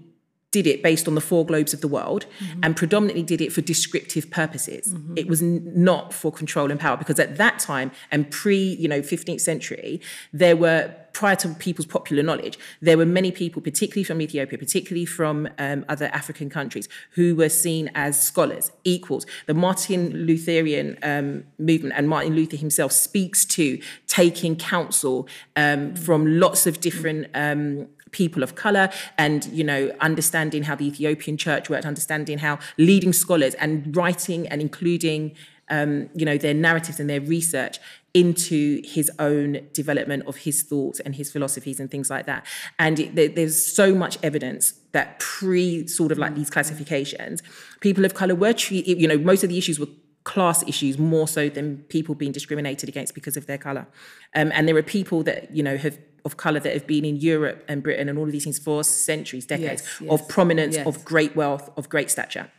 did 0.50 0.66
it 0.66 0.82
based 0.82 1.06
on 1.06 1.14
the 1.14 1.20
four 1.20 1.44
globes 1.44 1.74
of 1.74 1.82
the 1.82 1.88
world 1.88 2.24
and 2.62 2.74
predominantly 2.74 3.22
did 3.22 3.40
it 3.40 3.52
for 3.52 3.60
descriptive 3.60 4.30
purposes. 4.30 4.94
It 5.14 5.28
was 5.28 5.42
n- 5.42 5.70
not 5.74 6.14
for 6.14 6.32
control 6.32 6.70
and 6.70 6.80
power 6.80 6.96
because 6.96 7.18
at 7.18 7.36
that 7.36 7.58
time 7.58 7.90
and 8.10 8.30
pre 8.30 8.56
you 8.56 8.88
know 8.88 9.00
15th 9.00 9.40
century 9.42 10.00
there 10.32 10.56
were 10.56 10.94
prior 11.12 11.34
to 11.34 11.48
people's 11.54 11.86
popular 11.86 12.22
knowledge 12.22 12.58
there 12.80 12.96
were 12.96 13.06
many 13.06 13.32
people 13.32 13.60
particularly 13.60 14.04
from 14.04 14.20
ethiopia 14.20 14.56
particularly 14.58 15.04
from 15.04 15.48
um, 15.58 15.84
other 15.88 16.08
african 16.12 16.48
countries 16.48 16.88
who 17.12 17.34
were 17.34 17.48
seen 17.48 17.90
as 17.94 18.20
scholars 18.20 18.70
equals. 18.84 19.26
The 19.46 19.54
martin 19.54 20.12
lutherian 20.12 20.98
um, 21.02 21.44
movement 21.58 21.94
and 21.96 22.08
martin 22.08 22.34
luther 22.34 22.56
himself 22.56 22.92
speaks 22.92 23.44
to 23.46 23.80
taking 24.06 24.56
counsel 24.56 25.28
um, 25.56 25.94
from 25.94 26.40
lots 26.40 26.66
of 26.66 26.80
different 26.80 27.26
um, 27.34 27.88
people 28.12 28.42
of 28.42 28.54
color 28.54 28.90
and 29.16 29.46
you 29.46 29.64
know 29.64 29.90
understanding 30.00 30.62
how 30.64 30.74
the 30.74 30.86
ethiopian 30.86 31.36
church 31.36 31.68
worked 31.68 31.84
understanding 31.84 32.38
how 32.38 32.58
leading 32.76 33.12
scholars 33.12 33.54
and 33.54 33.96
writing 33.96 34.46
and 34.48 34.60
including 34.60 35.34
um, 35.70 36.08
you 36.14 36.24
know 36.24 36.38
their 36.38 36.54
narratives 36.54 36.98
and 36.98 37.10
their 37.10 37.20
research 37.20 37.78
into 38.14 38.80
his 38.84 39.10
own 39.18 39.60
development 39.72 40.24
of 40.26 40.38
his 40.38 40.62
thoughts 40.62 40.98
and 41.00 41.14
his 41.14 41.30
philosophies 41.30 41.78
and 41.78 41.90
things 41.90 42.10
like 42.10 42.26
that. 42.26 42.44
And 42.78 42.98
it, 42.98 43.14
there, 43.14 43.28
there's 43.28 43.64
so 43.64 43.94
much 43.94 44.18
evidence 44.22 44.72
that 44.92 45.18
pre 45.18 45.86
sort 45.86 46.10
of 46.10 46.18
like 46.18 46.34
these 46.34 46.50
classifications, 46.50 47.42
people 47.80 48.04
of 48.04 48.14
color 48.14 48.34
were 48.34 48.52
treated, 48.52 49.00
you 49.00 49.06
know, 49.06 49.18
most 49.18 49.44
of 49.44 49.50
the 49.50 49.58
issues 49.58 49.78
were 49.78 49.88
class 50.24 50.66
issues 50.66 50.98
more 50.98 51.28
so 51.28 51.48
than 51.48 51.78
people 51.88 52.14
being 52.14 52.32
discriminated 52.32 52.88
against 52.88 53.14
because 53.14 53.36
of 53.36 53.46
their 53.46 53.58
color. 53.58 53.86
Um, 54.34 54.50
and 54.52 54.66
there 54.68 54.76
are 54.76 54.82
people 54.82 55.22
that, 55.22 55.54
you 55.54 55.62
know, 55.62 55.76
have 55.76 55.98
of 56.25 56.37
color 56.37 56.60
that 56.60 56.72
have 56.72 56.87
been 56.87 57.04
in 57.04 57.16
Europe 57.16 57.64
and 57.68 57.82
Britain 57.82 58.08
and 58.08 58.18
all 58.18 58.26
of 58.26 58.32
these 58.32 58.44
things 58.44 58.58
for 58.58 58.84
centuries, 58.84 59.46
decades 59.46 59.82
Yes, 59.82 60.00
yes, 60.00 60.10
of 60.10 60.28
prominence, 60.28 60.76
yes. 60.76 60.87
of 60.87 61.04
great 61.04 61.37
wealth, 61.37 61.70
of 61.76 61.88
great 61.88 62.10
stature. 62.10 62.50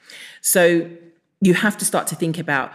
So 0.42 0.90
you 1.42 1.54
have 1.54 1.78
to 1.78 1.86
start 1.86 2.08
to 2.08 2.16
think 2.16 2.38
about 2.38 2.72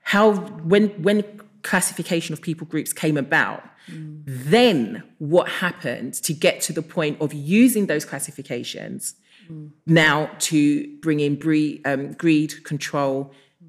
how 0.00 0.34
when 0.34 0.88
when 1.02 1.24
classification 1.62 2.32
of 2.32 2.40
people 2.40 2.66
groups 2.66 2.92
came 2.92 3.16
about, 3.16 3.62
mm. 3.90 4.22
then 4.26 5.02
what 5.18 5.48
happened 5.48 6.14
to 6.14 6.32
get 6.32 6.60
to 6.62 6.72
the 6.72 6.82
point 6.82 7.20
of 7.20 7.34
using 7.34 7.86
those 7.86 8.04
classifications 8.04 9.14
mm. 9.50 9.70
now 9.86 10.30
to 10.38 10.86
bring 10.98 11.20
in 11.20 11.36
bre- 11.36 11.80
um, 11.84 12.12
greed, 12.12 12.64
control, 12.64 13.32
mm. 13.62 13.68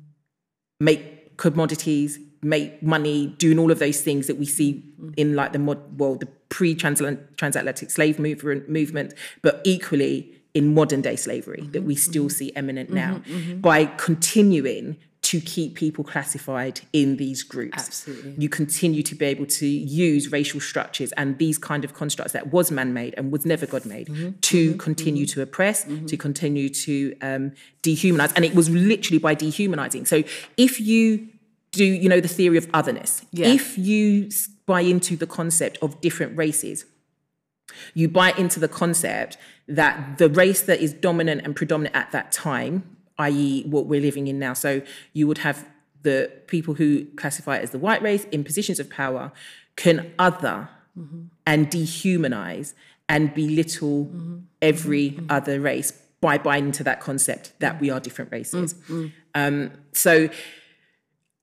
make 0.79 1.37
commodities, 1.37 2.19
make 2.41 2.81
money, 2.81 3.27
doing 3.37 3.59
all 3.59 3.71
of 3.71 3.79
those 3.79 4.01
things 4.01 4.27
that 4.27 4.37
we 4.37 4.45
see 4.45 4.83
in 5.17 5.35
like 5.35 5.53
the 5.53 5.59
mod, 5.59 5.99
well, 5.99 6.15
the 6.15 6.27
pre-transatlantic 6.49 7.91
slave 7.91 8.19
movement, 8.19 8.69
movement, 8.69 9.13
but 9.41 9.61
equally 9.63 10.33
in 10.53 10.73
modern 10.73 11.01
day 11.01 11.15
slavery 11.15 11.61
that 11.71 11.83
we 11.83 11.95
still 11.95 12.29
see 12.29 12.51
eminent 12.55 12.89
now 12.89 13.15
mm-hmm, 13.15 13.33
mm-hmm. 13.33 13.59
by 13.61 13.85
continuing 13.85 14.97
to 15.21 15.39
keep 15.41 15.75
people 15.75 16.03
classified 16.03 16.81
in 16.91 17.17
these 17.17 17.43
groups. 17.43 17.77
Absolutely. 17.77 18.35
You 18.39 18.49
continue 18.49 19.03
to 19.03 19.13
be 19.13 19.25
able 19.25 19.45
to 19.45 19.67
use 19.67 20.31
racial 20.31 20.59
structures 20.59 21.11
and 21.11 21.37
these 21.37 21.59
kind 21.59 21.83
of 21.83 21.93
constructs 21.93 22.33
that 22.33 22.51
was 22.51 22.71
man-made 22.71 23.13
and 23.15 23.31
was 23.31 23.45
never 23.45 23.67
God-made 23.67 24.07
mm-hmm, 24.07 24.39
to 24.39 24.75
continue 24.77 25.27
to 25.27 25.41
oppress, 25.43 25.85
to 26.07 26.17
continue 26.17 26.69
to 26.69 27.15
um, 27.21 27.51
dehumanize. 27.83 28.33
And 28.35 28.43
it 28.43 28.55
was 28.55 28.69
literally 28.69 29.19
by 29.19 29.35
dehumanizing. 29.35 30.05
So 30.05 30.23
if 30.57 30.79
you 30.79 31.27
do, 31.71 31.85
you 31.85 32.09
know, 32.09 32.19
the 32.19 32.27
theory 32.27 32.57
of 32.57 32.67
otherness, 32.73 33.25
Yeah. 33.31 33.47
if 33.47 33.77
you 33.77 34.29
buy 34.65 34.81
into 34.81 35.15
the 35.15 35.27
concept 35.27 35.77
of 35.81 35.99
different 36.01 36.37
races, 36.37 36.85
you 37.93 38.07
buy 38.07 38.31
into 38.31 38.59
the 38.59 38.67
concept 38.67 39.37
that 39.67 40.17
the 40.17 40.29
race 40.29 40.61
that 40.63 40.79
is 40.79 40.93
dominant 40.93 41.41
and 41.43 41.55
predominant 41.55 41.95
at 41.95 42.11
that 42.11 42.31
time, 42.31 42.97
i.e., 43.19 43.63
what 43.63 43.85
we're 43.85 44.01
living 44.01 44.27
in 44.27 44.39
now. 44.39 44.53
So 44.53 44.81
you 45.13 45.27
would 45.27 45.39
have 45.39 45.65
the 46.01 46.31
people 46.47 46.75
who 46.75 47.05
classify 47.17 47.57
as 47.57 47.71
the 47.71 47.77
white 47.79 48.01
race 48.01 48.25
in 48.25 48.43
positions 48.43 48.79
of 48.79 48.89
power 48.89 49.31
can 49.75 50.13
other 50.17 50.69
mm-hmm. 50.97 51.23
and 51.45 51.69
dehumanize 51.69 52.73
and 53.07 53.33
belittle 53.33 54.05
mm-hmm. 54.05 54.37
every 54.61 55.11
mm-hmm. 55.11 55.25
other 55.29 55.59
race 55.59 55.91
by 56.21 56.37
buying 56.37 56.65
into 56.67 56.83
that 56.83 56.99
concept 56.99 57.53
that 57.59 57.77
mm. 57.77 57.81
we 57.81 57.89
are 57.89 57.99
different 57.99 58.31
races. 58.31 58.73
Mm. 58.73 58.89
Mm. 58.89 59.11
Um, 59.35 59.71
so 59.93 60.29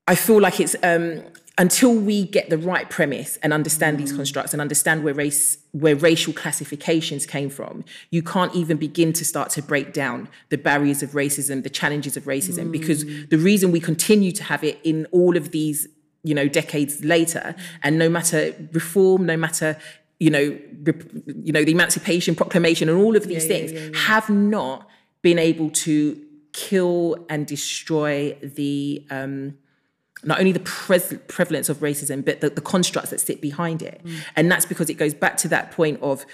I 0.08 0.14
feel 0.14 0.40
like 0.40 0.60
it's 0.60 0.76
um, 0.82 1.22
until 1.58 1.94
we 1.94 2.25
get 2.25 2.50
the 2.50 2.58
right 2.58 2.88
premise 2.90 3.38
and 3.38 3.52
understand 3.52 3.98
these 3.98 4.12
constructs 4.12 4.52
and 4.52 4.60
understand 4.60 5.02
where 5.02 5.14
race, 5.14 5.58
where 5.72 5.96
racial 5.96 6.32
classifications 6.32 7.25
came 7.25 7.48
from, 7.48 7.84
you 8.10 8.22
can't 8.22 8.54
even 8.54 8.76
begin 8.76 9.12
to 9.14 9.25
start 9.25 9.50
to 9.50 9.62
break 9.62 9.92
down 9.92 10.28
the 10.50 10.58
barriers 10.58 11.02
of 11.02 11.10
racism, 11.10 11.62
the 11.62 11.70
challenges 11.70 12.16
of 12.16 12.25
racism, 12.25 12.70
because 12.70 13.04
the 13.28 13.38
reason 13.38 13.72
we 13.72 13.80
continue 13.80 14.32
to 14.32 14.44
have 14.44 14.62
it 14.62 14.78
in 14.84 15.06
all 15.12 15.36
of 15.36 15.50
these, 15.50 15.88
you 16.22 16.34
know, 16.34 16.46
decades 16.46 17.02
later, 17.02 17.54
and 17.82 17.98
no 17.98 18.08
matter 18.08 18.54
reform, 18.72 19.25
no 19.25 19.36
matter 19.36 19.76
you 20.18 20.30
know, 20.30 20.58
rep, 20.82 21.02
you 21.26 21.52
know, 21.52 21.62
the 21.62 21.72
Emancipation 21.72 22.34
Proclamation 22.34 22.88
and 22.88 22.98
all 22.98 23.16
of 23.16 23.26
these 23.28 23.46
things 23.46 23.94
have 23.98 24.30
not 24.30 24.88
been 25.20 25.38
able 25.38 25.68
to 25.68 26.18
kill 26.54 27.16
and 27.28 27.46
destroy 27.46 28.34
the 28.42 29.06
um, 29.10 29.58
not 30.25 30.38
only 30.38 30.52
the 30.52 30.61
pres- 30.61 31.14
prevalence 31.28 31.68
of 31.68 31.78
racism, 31.78 32.25
but 32.25 32.40
the, 32.40 32.50
the 32.50 32.61
constructs 32.61 33.11
that 33.11 33.20
sit 33.20 33.40
behind 33.40 33.82
it. 33.82 34.00
Mm. 34.04 34.16
And 34.37 34.50
that's 34.50 34.66
because 34.66 34.90
it 34.90 34.94
goes 34.94 35.14
back 35.14 35.37
to 35.38 35.49
that 35.49 35.70
point 35.70 36.00
of 36.02 36.26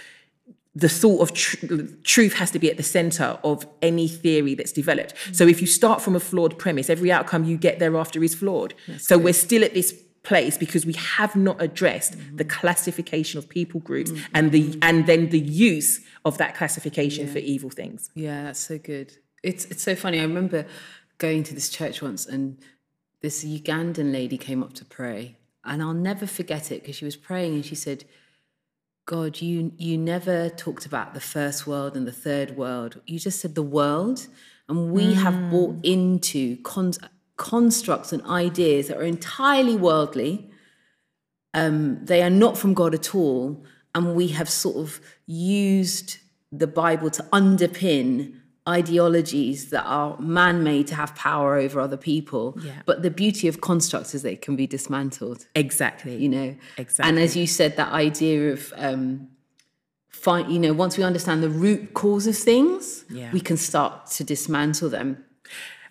the 0.75 0.89
thought 0.89 1.21
of 1.21 1.35
tr- 1.35 1.67
truth 2.03 2.35
has 2.35 2.51
to 2.53 2.59
be 2.59 2.71
at 2.71 2.77
the 2.77 2.83
center 2.83 3.39
of 3.45 3.67
any 3.83 4.09
theory 4.09 4.55
that's 4.55 4.73
developed. 4.73 5.15
Mm. 5.15 5.37
So 5.37 5.47
if 5.47 5.61
you 5.61 5.67
start 5.67 6.01
from 6.01 6.17
a 6.17 6.21
flawed 6.21 6.59
premise, 6.59 6.89
every 6.89 7.13
outcome 7.13 7.45
you 7.45 7.57
get 7.57 7.79
thereafter 7.79 8.23
is 8.23 8.35
flawed. 8.35 8.75
so 8.99 9.19
we're 9.19 9.35
still 9.35 9.65
at 9.65 9.75
this 9.75 9.93
place 10.23 10.57
because 10.57 10.87
we 10.87 10.93
have 10.93 11.35
not 11.35 11.61
addressed 11.61 12.17
mm. 12.17 12.39
the 12.39 12.45
classification 12.45 13.39
of 13.39 13.49
people 13.49 13.81
groups 13.81 14.13
and 14.35 14.53
the 14.53 14.79
and 14.81 15.07
then 15.07 15.31
the 15.31 15.41
use 15.41 16.01
of 16.25 16.39
that 16.39 16.55
classification 16.55 17.27
for 17.27 17.39
evil 17.39 17.71
things. 17.71 18.11
Yeah, 18.15 18.45
that's 18.45 18.61
so 18.61 18.79
good. 18.79 19.17
It's 19.43 19.65
it's 19.67 19.83
so 19.83 19.95
funny. 19.95 20.21
I 20.21 20.23
remember 20.23 20.67
going 21.19 21.43
to 21.45 21.55
this 21.55 21.69
church 21.69 22.01
once, 22.03 22.27
and 22.27 22.59
this 23.23 23.45
Ugandan 23.45 24.13
lady 24.13 24.37
came 24.37 24.63
up 24.63 24.73
to 24.75 24.85
pray, 24.85 25.37
and 25.65 25.83
I'll 25.83 25.95
never 25.95 26.27
forget 26.27 26.71
it 26.71 26.83
because 26.83 26.97
she 26.97 27.05
was 27.05 27.17
praying 27.17 27.55
and 27.55 27.65
she 27.65 27.75
said, 27.75 28.05
"God, 29.07 29.41
you 29.41 29.73
you 29.79 29.97
never 29.97 30.49
talked 30.49 30.85
about 30.87 31.15
the 31.15 31.21
first 31.21 31.67
world 31.67 31.97
and 31.97 32.07
the 32.07 32.13
third 32.13 32.57
world. 32.57 33.01
You 33.07 33.19
just 33.19 33.41
said 33.41 33.55
the 33.55 33.63
world, 33.63 34.27
and 34.69 34.93
we 34.93 35.15
have 35.15 35.51
bought 35.51 35.77
into 35.83 36.57
con- 36.63 36.95
constructs 37.37 38.13
and 38.13 38.23
ideas 38.27 38.89
that 38.89 38.99
are 38.99 39.05
entirely 39.05 39.77
worldly." 39.77 40.51
um, 41.55 42.05
they 42.05 42.23
are 42.23 42.31
not 42.31 42.57
from 42.57 42.75
God 42.75 42.95
at 42.95 43.15
all, 43.15 43.65
and 43.95 44.15
we 44.15 44.29
have 44.29 44.49
sort 44.49 44.77
of 44.77 45.01
used 45.27 46.19
the 46.51 46.67
Bible 46.67 47.11
to 47.11 47.23
underpin 47.25 48.35
ideologies 48.69 49.71
that 49.71 49.85
are 49.85 50.17
man-made 50.21 50.87
to 50.87 50.95
have 50.95 51.15
power 51.17 51.57
over 51.57 51.81
other 51.81 51.97
people. 51.97 52.57
Yeah. 52.63 52.83
But 52.87 53.03
the 53.03 53.11
beauty 53.11 53.49
of 53.49 53.61
constructs 53.61 54.15
is 54.15 54.23
they 54.23 54.37
can 54.37 54.55
be 54.57 54.67
dismantled. 54.67 55.47
Exactly. 55.57 56.17
You 56.17 56.29
know, 56.29 56.57
Exactly. 56.77 57.09
And 57.09 57.19
as 57.19 57.37
you 57.37 57.47
said, 57.47 57.77
that 57.77 57.93
idea 57.93 58.53
of 58.53 58.73
um, 58.77 59.29
find, 60.11 60.53
you 60.53 60.61
know, 60.61 60.73
once 60.73 60.97
we 60.97 61.03
understand 61.03 61.43
the 61.43 61.49
root 61.51 61.93
cause 61.95 62.27
of 62.29 62.37
things, 62.37 63.05
Yeah. 63.11 63.33
we 63.33 63.41
can 63.41 63.57
start 63.57 64.07
to 64.13 64.25
dismantle 64.25 64.91
them. 64.91 65.25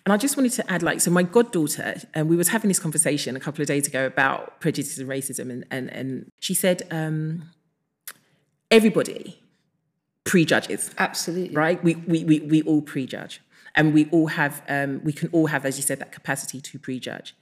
And 0.04 0.12
I 0.12 0.16
just 0.16 0.36
wanted 0.36 0.52
to 0.52 0.68
add, 0.72 0.82
like, 0.82 1.00
so 1.00 1.10
my 1.10 1.22
goddaughter, 1.22 1.94
and 2.14 2.28
we 2.28 2.34
was 2.36 2.48
having 2.48 2.68
this 2.68 2.80
conversation 2.80 3.36
a 3.36 3.40
couple 3.40 3.60
of 3.62 3.68
days 3.68 3.86
ago 3.86 4.04
about 4.06 4.60
prejudice 4.60 4.98
and 4.98 5.08
racism, 5.08 5.48
and 5.50 5.64
and, 5.70 5.90
and 5.90 6.28
she 6.40 6.54
said, 6.54 6.82
um, 6.90 7.50
everybody 8.70 9.38
prejudges, 10.24 10.90
Absolutely. 10.98 11.54
right? 11.54 11.82
We 11.82 11.94
we 11.96 12.24
we, 12.24 12.40
we 12.40 12.62
all 12.62 12.82
prejudge, 12.82 13.40
and 13.74 13.94
we 13.94 14.08
all 14.10 14.28
have, 14.28 14.62
um, 14.68 15.00
we 15.04 15.12
can 15.12 15.28
all 15.32 15.46
have, 15.46 15.64
as 15.64 15.76
you 15.76 15.82
said, 15.82 15.98
that 15.98 16.12
capacity 16.12 16.60
to 16.60 16.78
prejudge. 16.78 17.34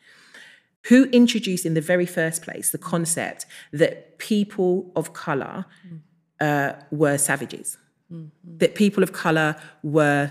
Who 0.89 1.05
introduced 1.07 1.67
in 1.67 1.75
the 1.75 1.81
very 1.83 2.07
first 2.07 2.43
place 2.43 2.71
the 2.71 2.79
concept 2.79 3.45
that 3.73 4.19
people 4.19 4.91
of 4.97 5.13
color 5.13 5.67
mm. 5.87 6.01
uh, 6.41 6.79
were 6.91 7.19
savages, 7.19 7.77
mm-hmm. 8.11 8.29
that 8.59 8.75
people 8.75 9.03
of 9.03 9.13
color 9.13 9.57
were 9.83 10.31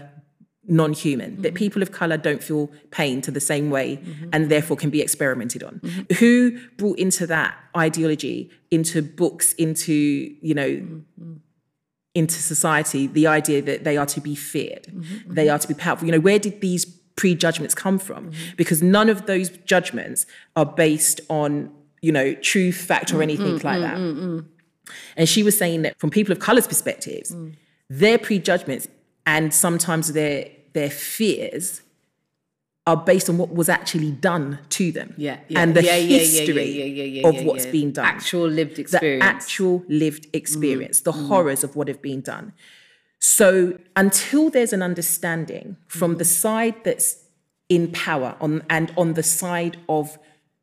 non-human? 0.67 1.43
That 1.43 1.49
mm-hmm. 1.49 1.55
people 1.55 1.81
of 1.83 1.91
color 1.91 2.17
don't 2.17 2.41
feel 2.41 2.71
pain 2.89 3.21
to 3.21 3.31
the 3.31 3.39
same 3.39 3.69
way 3.69 3.97
mm-hmm. 3.97 4.29
and 4.33 4.49
therefore 4.49 4.75
can 4.75 4.89
be 4.89 5.01
experimented 5.01 5.61
on? 5.61 5.81
Who 6.17 6.59
brought 6.77 6.97
into 6.97 7.27
that 7.27 7.55
ideology 7.77 8.49
into 8.71 9.03
books 9.03 9.53
into 9.53 9.93
you 9.93 10.55
know 10.55 11.01
into 12.15 12.35
society 12.35 13.07
the 13.07 13.27
idea 13.27 13.61
that 13.61 13.83
they 13.83 13.97
are 13.97 14.05
to 14.07 14.21
be 14.21 14.35
feared. 14.35 14.83
Mm-hmm, 14.83 15.01
mm-hmm. 15.01 15.33
They 15.33 15.49
are 15.49 15.59
to 15.59 15.67
be 15.67 15.73
powerful. 15.73 16.05
You 16.05 16.11
know 16.13 16.19
where 16.19 16.39
did 16.39 16.61
these 16.61 16.85
prejudgments 17.15 17.75
come 17.75 17.99
from? 17.99 18.31
Mm-hmm. 18.31 18.55
Because 18.57 18.81
none 18.81 19.09
of 19.09 19.25
those 19.25 19.49
judgments 19.49 20.25
are 20.55 20.65
based 20.65 21.21
on 21.29 21.71
you 22.01 22.11
know 22.11 22.33
truth 22.35 22.75
fact 22.75 23.13
or 23.13 23.17
mm, 23.17 23.23
anything 23.23 23.59
mm, 23.59 23.63
like 23.63 23.79
mm, 23.79 24.37
that. 24.37 24.93
and 25.17 25.29
she 25.29 25.43
was 25.43 25.57
saying 25.57 25.81
that 25.81 25.99
from 25.99 26.09
people 26.09 26.31
of 26.31 26.39
color's 26.39 26.67
perspectives 26.67 27.35
their 27.89 28.17
prejudgments 28.17 28.87
and 29.25 29.53
sometimes 29.53 30.13
their 30.13 30.49
their 30.73 30.89
fears 30.89 31.81
are 32.87 32.97
based 32.97 33.29
on 33.29 33.37
what 33.37 33.53
was 33.53 33.69
actually 33.69 34.11
done 34.11 34.59
to 34.69 34.91
them 34.91 35.13
Yeah, 35.17 35.39
yeah. 35.47 35.59
and 35.61 35.75
the 35.75 35.83
Yeah, 35.83 35.97
history 35.97 37.19
yeah, 37.19 37.27
of 37.27 37.43
what's 37.43 37.65
yeah. 37.65 37.71
been 37.71 37.91
done 37.91 38.05
Actual 38.05 38.47
lived 38.47 38.79
experience. 38.79 39.23
the 39.23 39.25
actual 39.25 39.83
lived 39.87 40.27
experience, 40.33 41.01
mm, 41.01 41.03
the 41.03 41.11
mm. 41.11 41.27
horrors 41.27 41.63
of 41.63 41.75
what 41.75 41.87
have 41.87 42.01
been 42.01 42.21
done. 42.21 42.53
So 43.19 43.77
until 43.95 44.49
there's 44.49 44.73
an 44.73 44.81
understanding 44.81 45.77
from 45.87 46.15
the 46.17 46.23
mm-hmm. 46.23 46.31
side 46.31 46.75
that's 46.83 47.23
in 47.67 47.91
power 47.91 48.35
on 48.39 48.63
and 48.69 48.91
on 48.97 49.13
the 49.13 49.23
side 49.23 49.77
of 49.87 50.17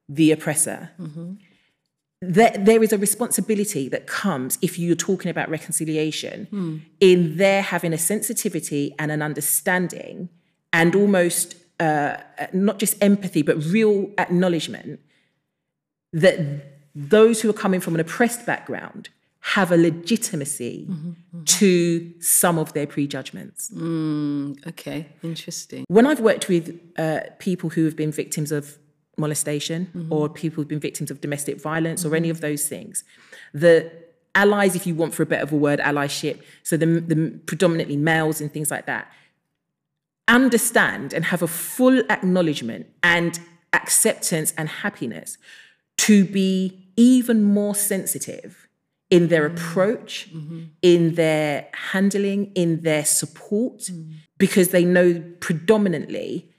the 0.08 0.32
oppressor, 0.32 0.90
mm-hmm. 0.98 1.34
there, 2.22 2.56
there 2.58 2.82
is 2.82 2.92
a 2.92 2.98
responsibility 2.98 3.88
that 3.90 4.06
comes 4.06 4.58
if 4.62 4.78
you're 4.78 4.96
talking 4.96 5.30
about 5.30 5.48
reconciliation 5.50 6.46
hmm. 6.46 6.78
in 6.98 7.36
there 7.36 7.62
having 7.62 7.92
a 7.92 7.98
sensitivity 7.98 8.94
and 8.98 9.12
an 9.12 9.20
understanding 9.20 10.30
and 10.72 10.96
almost 10.96 11.56
uh, 11.80 12.16
not 12.52 12.78
just 12.78 12.96
empathy 13.02 13.42
but 13.42 13.56
real 13.64 14.10
acknowledgement 14.18 15.00
that 16.12 16.38
those 16.94 17.42
who 17.42 17.50
are 17.50 17.58
coming 17.64 17.80
from 17.80 17.94
an 17.94 18.00
oppressed 18.00 18.46
background 18.46 19.10
have 19.54 19.70
a 19.70 19.76
legitimacy 19.76 20.88
to 21.44 22.12
some 22.20 22.58
of 22.58 22.72
their 22.72 22.86
prejudgments. 22.86 23.70
Okay, 24.66 25.06
interesting. 25.22 25.84
When 25.86 26.04
I've 26.04 26.18
worked 26.18 26.48
with 26.48 26.80
uh, 26.98 27.20
people 27.38 27.70
who 27.70 27.84
have 27.84 27.94
been 27.94 28.10
victims 28.10 28.50
of 28.50 28.76
molestation 29.16 30.08
or 30.10 30.28
people 30.28 30.56
who've 30.56 30.68
been 30.68 30.80
victims 30.80 31.12
of 31.12 31.20
domestic 31.20 31.60
violence 31.60 32.04
or 32.04 32.16
any 32.16 32.28
of 32.28 32.40
those 32.40 32.66
things, 32.66 33.04
the 33.54 33.92
allies, 34.34 34.74
if 34.74 34.84
you 34.84 34.96
want 34.96 35.14
for 35.14 35.22
a 35.22 35.26
better 35.26 35.44
of 35.44 35.52
a 35.52 35.56
word, 35.56 35.78
allyship, 35.78 36.42
so 36.64 36.76
the, 36.76 36.86
the 36.86 37.38
predominantly 37.46 37.96
males 37.96 38.40
and 38.40 38.52
things 38.52 38.70
like 38.70 38.86
that, 38.86 39.12
understand 40.28 41.12
and 41.12 41.26
have 41.26 41.42
a 41.42 41.46
full 41.46 42.00
acknowledgement 42.10 42.86
and 43.02 43.38
acceptance 43.72 44.52
and 44.56 44.68
happiness 44.68 45.38
to 45.98 46.24
be 46.24 46.88
even 46.96 47.42
more 47.42 47.74
sensitive 47.74 48.68
in 49.10 49.28
their 49.28 49.48
mm. 49.48 49.52
approach, 49.52 50.28
mm-hmm. 50.32 50.64
in 50.82 51.14
their 51.14 51.68
handling, 51.92 52.50
in 52.54 52.82
their 52.82 53.04
support, 53.04 53.78
mm. 53.78 54.12
because 54.38 54.70
they 54.70 54.84
know 54.84 55.22
predominantly 55.40 56.50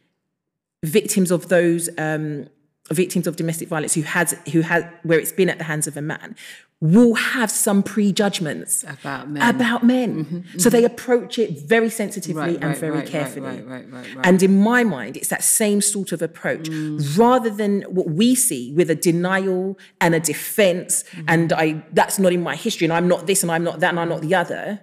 victims 0.83 1.31
of 1.31 1.49
those 1.49 1.89
um, 1.97 2.47
victims 2.89 3.27
of 3.27 3.35
domestic 3.35 3.67
violence 3.67 3.93
who 3.93 4.03
has 4.03 4.37
who 4.53 4.61
has 4.61 4.83
where 5.03 5.19
it's 5.19 5.31
been 5.31 5.49
at 5.49 5.57
the 5.57 5.63
hands 5.63 5.87
of 5.87 5.97
a 5.97 6.01
man 6.01 6.35
will 6.79 7.15
have 7.15 7.49
some 7.49 7.81
prejudgments 7.81 8.83
About 8.83 9.27
men. 9.29 9.55
about 9.55 9.83
men. 9.83 10.25
Mm-hmm, 10.25 10.59
so 10.59 10.69
mm-hmm. 10.69 10.69
they 10.69 10.83
approach 10.83 11.39
it 11.39 11.67
very 11.67 11.89
sensitively 11.89 12.39
Right, 12.39 12.55
and 12.55 12.65
right, 12.65 12.77
very 12.77 12.97
right, 12.97 13.07
carefully. 13.07 13.47
right, 13.47 13.67
right, 13.67 13.91
right, 13.91 14.15
right. 14.15 14.25
And 14.25 14.43
in 14.43 14.59
my 14.61 14.83
mind, 14.83 15.17
it's 15.17 15.29
that 15.29 15.43
same 15.43 15.81
sort 15.81 16.11
of 16.11 16.21
approach 16.21 16.69
mm. 16.69 17.17
rather 17.17 17.49
than 17.49 17.81
what 17.83 18.09
we 18.11 18.35
see 18.35 18.73
with 18.73 18.91
a 18.91 18.95
denial 18.95 19.79
and 19.99 20.13
a 20.13 20.19
defense 20.19 21.03
mm-hmm. 21.03 21.25
and 21.27 21.51
I 21.51 21.83
that's 21.93 22.19
not 22.19 22.31
in 22.31 22.43
my 22.43 22.55
history 22.55 22.85
and 22.85 22.93
I'm 22.93 23.07
not 23.07 23.25
this 23.25 23.41
and 23.41 23.51
I'm 23.51 23.63
not 23.63 23.79
that 23.79 23.89
and 23.89 23.99
I'm 23.99 24.09
not 24.09 24.21
the 24.21 24.35
other. 24.35 24.81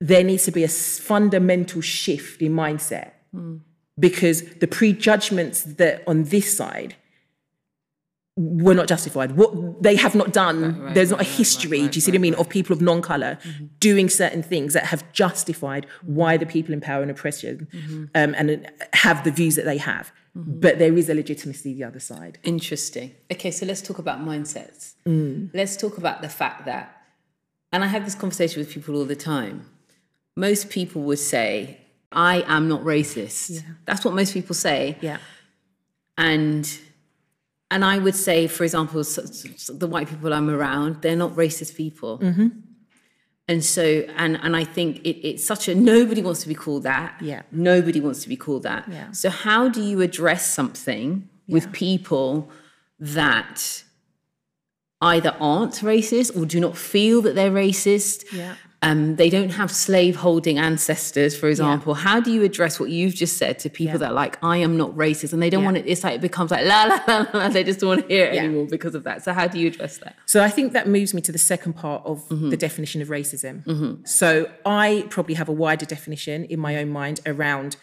There 0.00 0.24
needs 0.24 0.44
to 0.44 0.50
be 0.50 0.64
a 0.64 0.68
fundamental 0.68 1.82
shift 1.82 2.40
in 2.40 2.52
mindset 2.54 3.10
mm. 3.34 3.60
because 3.98 4.42
the 4.60 4.66
prejudgments 4.66 5.62
that 5.64 6.04
on 6.06 6.24
this 6.24 6.56
side 6.56 6.96
were 8.38 8.74
not 8.74 8.86
justified. 8.86 9.32
What 9.36 9.82
they 9.82 9.96
have 9.96 10.14
not 10.14 10.32
done, 10.32 10.80
right, 10.80 10.94
there's 10.94 11.10
not 11.10 11.18
right, 11.18 11.28
a 11.28 11.30
history, 11.30 11.82
right, 11.82 11.90
do 11.90 11.96
you 11.96 12.00
see 12.00 12.12
what 12.12 12.18
I 12.18 12.20
mean, 12.20 12.34
of 12.34 12.48
people 12.48 12.72
of 12.72 12.80
non 12.80 13.02
color 13.02 13.36
doing 13.80 14.08
certain 14.08 14.44
things 14.44 14.74
that 14.74 14.84
have 14.86 15.10
justified 15.12 15.86
why 16.02 16.36
the 16.36 16.46
people 16.46 16.72
in 16.72 16.80
power 16.80 17.02
and 17.02 17.10
oppression 17.10 17.66
um, 18.14 18.34
and 18.38 18.70
have 18.92 19.24
the 19.24 19.32
views 19.32 19.56
that 19.56 19.64
they 19.64 19.78
have. 19.78 20.12
But 20.36 20.78
there 20.78 20.96
is 20.96 21.08
a 21.08 21.14
legitimacy 21.14 21.74
the 21.74 21.82
other 21.82 21.98
side. 21.98 22.38
Interesting. 22.44 23.12
Okay, 23.32 23.50
so 23.50 23.66
let's 23.66 23.82
talk 23.82 23.98
about 23.98 24.20
mindsets. 24.20 24.94
Mm. 25.04 25.50
Let's 25.52 25.76
talk 25.76 25.98
about 25.98 26.22
the 26.22 26.28
fact 26.28 26.64
that, 26.66 26.96
and 27.72 27.82
I 27.82 27.88
have 27.88 28.04
this 28.04 28.14
conversation 28.14 28.60
with 28.60 28.70
people 28.70 28.94
all 28.94 29.04
the 29.04 29.16
time. 29.16 29.66
Most 30.36 30.70
people 30.70 31.02
would 31.02 31.18
say, 31.18 31.80
I 32.12 32.44
am 32.46 32.68
not 32.68 32.82
racist. 32.82 33.64
That's 33.84 34.04
what 34.04 34.14
most 34.14 34.32
people 34.32 34.54
say. 34.54 34.96
Yeah. 35.00 35.18
And 36.16 36.80
and 37.70 37.84
I 37.84 37.98
would 37.98 38.16
say, 38.16 38.46
for 38.46 38.64
example, 38.64 39.02
the 39.02 39.86
white 39.86 40.08
people 40.08 40.32
I'm 40.32 40.48
around, 40.48 41.02
they're 41.02 41.16
not 41.16 41.32
racist 41.32 41.76
people. 41.76 42.18
Mm-hmm. 42.18 42.48
And 43.46 43.64
so, 43.64 43.82
and 44.16 44.38
and 44.42 44.54
I 44.54 44.64
think 44.64 44.98
it, 45.04 45.26
it's 45.26 45.44
such 45.44 45.68
a 45.68 45.74
nobody 45.74 46.22
wants 46.22 46.42
to 46.42 46.48
be 46.48 46.54
called 46.54 46.82
that. 46.82 47.14
Yeah. 47.20 47.42
Nobody 47.50 48.00
wants 48.00 48.22
to 48.22 48.28
be 48.28 48.36
called 48.36 48.62
that. 48.62 48.88
Yeah. 48.90 49.10
So 49.12 49.30
how 49.30 49.68
do 49.68 49.82
you 49.82 50.00
address 50.00 50.46
something 50.46 51.28
with 51.48 51.72
people 51.72 52.50
that 53.00 53.84
either 55.00 55.34
aren't 55.40 55.74
racist 55.76 56.36
or 56.36 56.44
do 56.44 56.60
not 56.60 56.76
feel 56.76 57.22
that 57.22 57.34
they're 57.34 57.50
racist? 57.50 58.30
Yeah. 58.32 58.56
Um, 58.80 59.16
they 59.16 59.28
don't 59.28 59.50
have 59.50 59.72
slave-holding 59.72 60.56
ancestors, 60.56 61.36
for 61.36 61.48
example. 61.48 61.94
How 61.94 62.20
do 62.20 62.30
you 62.30 62.44
address 62.44 62.78
what 62.78 62.90
you've 62.90 63.14
just 63.14 63.36
said 63.36 63.58
to 63.60 63.68
people 63.68 63.94
Yeah. 63.94 63.98
that 63.98 64.10
are 64.10 64.14
like, 64.14 64.38
I 64.40 64.58
am 64.58 64.76
not 64.76 64.92
racist, 64.94 65.32
and 65.32 65.42
they 65.42 65.50
don't 65.50 65.62
Yeah. 65.62 65.70
want 65.70 65.78
it? 65.78 65.84
It's 65.86 66.04
like 66.04 66.14
it 66.14 66.20
becomes 66.20 66.52
like 66.52 66.64
la 66.64 66.84
la 66.84 67.00
la 67.08 67.26
la. 67.34 67.48
They 67.48 67.64
just 67.64 67.80
don't 67.80 67.88
want 67.88 68.02
to 68.02 68.06
hear 68.14 68.26
it 68.26 68.34
Yeah. 68.34 68.44
anymore 68.44 68.66
because 68.66 68.94
of 68.94 69.02
that. 69.02 69.24
So 69.24 69.32
how 69.32 69.48
do 69.48 69.58
you 69.58 69.66
address 69.66 69.98
that? 69.98 70.14
So 70.26 70.44
I 70.44 70.48
think 70.48 70.74
that 70.74 70.86
moves 70.88 71.12
me 71.12 71.20
to 71.22 71.32
the 71.32 71.38
second 71.38 71.72
part 71.72 72.06
of 72.06 72.28
mm-hmm. 72.28 72.50
the 72.50 72.56
definition 72.56 73.02
of 73.02 73.08
racism. 73.08 73.64
Mm-hmm. 73.64 74.04
So 74.04 74.48
I 74.64 75.06
probably 75.10 75.34
have 75.34 75.48
a 75.48 75.52
wider 75.52 75.84
definition 75.84 76.44
in 76.44 76.60
my 76.60 76.76
own 76.76 76.90
mind 76.90 77.20
around 77.26 77.76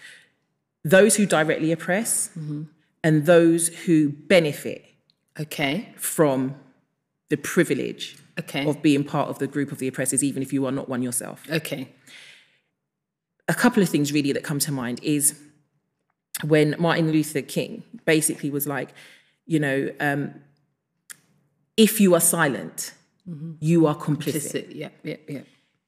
those 0.85 1.17
who 1.17 1.25
directly 1.25 1.73
oppress 1.73 2.29
mm-hmm. 2.39 2.63
and 3.03 3.25
those 3.25 3.67
who 3.85 4.09
benefit 4.09 4.85
Okay. 5.37 5.89
from 5.97 6.55
the 7.27 7.35
privilege 7.35 8.15
Okay. 8.37 8.67
of 8.67 8.81
being 8.81 9.03
part 9.03 9.29
of 9.29 9.39
the 9.39 9.47
group 9.47 9.71
of 9.71 9.79
the 9.79 9.87
oppressors, 9.87 10.23
even 10.23 10.43
if 10.43 10.51
you 10.51 10.65
are 10.65 10.71
not 10.71 10.89
one 10.89 11.01
yourself. 11.01 11.43
Okay. 11.49 11.87
A 13.47 13.53
couple 13.53 13.81
of 13.81 13.87
things 13.89 14.11
really 14.11 14.33
that 14.33 14.43
come 14.43 14.59
to 14.59 14.71
mind 14.71 14.99
is 15.03 15.39
when 16.43 16.75
Martin 16.77 17.11
Luther 17.11 17.41
King 17.41 17.83
basically 18.05 18.49
was 18.49 18.67
like, 18.67 18.89
you 19.45 19.59
know, 19.59 19.89
um, 19.99 20.33
if 21.77 22.01
you 22.01 22.13
are 22.13 22.19
silent, 22.19 22.93
you 23.59 23.87
are 23.87 23.95
complicit. 23.95 24.33
Just 24.33 24.55
it. 24.55 24.75
Yeah. 24.75 24.89
Yeah. 25.03 25.17
Yeah. 25.29 25.41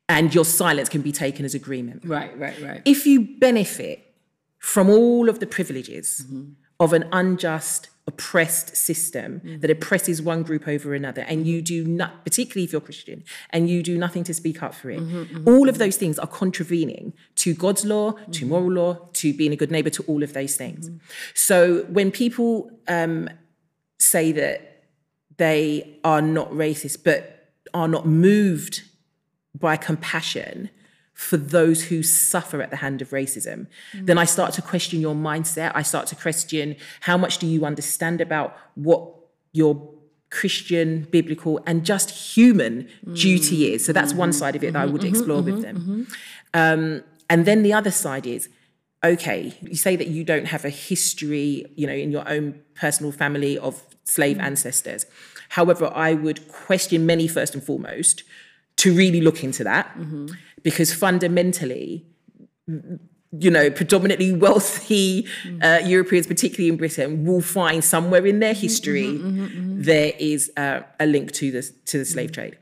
and 0.10 0.34
your 0.34 0.46
silence 0.46 0.88
can 0.90 1.02
be 1.02 1.12
taken 1.12 1.44
as 1.46 1.54
agreement. 1.54 2.04
Right. 2.06 2.38
Right. 2.40 2.60
Right. 2.62 2.82
If 2.86 3.06
you 3.06 3.38
benefit 3.40 4.16
from 4.60 4.90
all 4.90 5.28
of 5.30 5.40
the 5.40 5.48
privileges 5.48 6.26
of 6.80 6.94
an 6.94 7.10
unjust, 7.12 7.90
oppressed 8.08 8.76
system 8.76 9.42
mm. 9.44 9.62
that 9.62 9.70
oppresses 9.70 10.22
one 10.22 10.42
group 10.42 10.68
over 10.68 10.96
another, 10.96 11.24
and 11.24 11.46
you 11.46 11.62
do 11.62 11.86
not, 11.86 12.24
particularly 12.24 12.64
if 12.64 12.72
you're 12.72 12.82
Christian, 12.82 13.24
and 13.50 13.70
you 13.70 13.84
do 13.84 13.98
nothing 13.98 14.24
to 14.24 14.34
speak 14.34 14.64
up 14.64 14.74
for 14.74 14.90
it, 14.90 15.00
mm-hmm, 15.00 15.18
mm-hmm, 15.18 15.48
all 15.48 15.68
of 15.68 15.76
mm-hmm. 15.76 15.84
those 15.84 15.98
things 15.98 16.18
are 16.18 16.28
contravening 16.28 17.14
to 17.36 17.54
God's 17.54 17.86
law, 17.86 18.14
to 18.32 18.46
moral 18.46 18.72
law, 18.72 19.10
to 19.14 19.34
being 19.34 19.52
a 19.52 19.58
good 19.58 19.72
neighbor, 19.72 19.90
to 19.90 20.04
all 20.04 20.24
of 20.24 20.34
those 20.34 20.56
things. 20.56 20.90
So 21.34 21.84
when 21.90 22.12
people 22.12 22.72
um, 22.88 23.30
say 24.00 24.32
that 24.32 24.84
they 25.38 26.00
are 26.04 26.22
not 26.22 26.50
racist, 26.52 27.04
but 27.04 27.52
are 27.74 27.88
not 27.88 28.06
moved 28.08 28.84
by 29.60 29.76
compassion 29.76 30.70
for 31.18 31.36
those 31.36 31.86
who 31.86 32.04
suffer 32.04 32.62
at 32.62 32.70
the 32.70 32.76
hand 32.76 33.02
of 33.02 33.10
racism, 33.10 33.66
mm. 33.92 34.06
then 34.06 34.20
I 34.20 34.26
start 34.26 34.54
to 34.54 34.62
question 34.62 35.02
your 35.02 35.16
mindset. 35.16 35.72
I 35.74 35.82
start 35.82 36.06
to 36.08 36.16
question 36.16 36.76
how 37.02 37.18
much 37.18 37.40
do 37.40 37.48
you 37.48 37.66
understand 37.66 38.22
about 38.22 38.56
what 38.76 39.16
your 39.52 39.92
Christian, 40.30 41.08
biblical, 41.10 41.60
and 41.66 41.84
just 41.84 42.12
human 42.12 42.88
mm. 43.04 43.20
duty 43.20 43.74
is. 43.74 43.84
So 43.84 43.94
that's 43.94 44.14
one 44.14 44.30
mm-hmm. 44.30 44.38
side 44.38 44.56
of 44.56 44.64
it 44.64 44.74
that 44.74 44.80
I 44.80 44.84
mm-hmm. 44.84 44.94
would 44.94 45.02
mm-hmm. 45.02 45.16
explore 45.16 45.42
with 45.42 45.64
them. 45.64 46.08
Um, 46.54 47.04
and 47.32 47.46
then 47.48 47.64
the 47.64 47.74
other 47.74 47.92
side 47.92 48.28
is 48.28 48.48
okay, 49.04 49.58
you 49.62 49.76
say 49.76 49.96
that 49.96 50.08
you 50.08 50.24
don't 50.24 50.46
have 50.46 50.66
a 50.66 50.70
history, 50.70 51.66
you 51.76 51.88
know, 51.88 51.94
in 51.94 52.12
your 52.12 52.30
own 52.30 52.60
personal 52.76 53.12
family 53.12 53.58
of 53.58 53.82
slave 54.04 54.38
mm. 54.38 54.44
ancestors. 54.44 55.08
However, 55.50 55.92
I 55.96 56.14
would 56.14 56.48
question 56.48 57.08
many 57.08 57.28
first 57.28 57.56
and 57.56 57.64
foremost 57.64 58.24
to 58.78 58.94
really 58.96 59.22
look 59.22 59.44
into 59.44 59.64
that 59.64 59.96
because 60.64 60.94
fundamentally, 60.94 62.06
you 62.68 63.52
know, 63.52 63.70
predominantly 63.70 64.32
wealthy 64.32 65.28
uh, 65.62 65.80
Europeans, 65.84 66.28
particularly 66.28 66.70
in 66.70 66.78
Britain, 66.78 67.26
will 67.26 67.42
find 67.42 67.84
somewhere 67.84 68.26
in 68.26 68.40
their 68.40 68.54
history 68.54 69.20
there 69.22 70.14
is 70.20 70.52
uh, 70.58 70.82
a 71.00 71.06
link 71.06 71.32
to 71.34 71.52
the 71.52 71.62
to 71.86 71.98
the 72.00 72.06
slave 72.06 72.32
trade, 72.32 72.58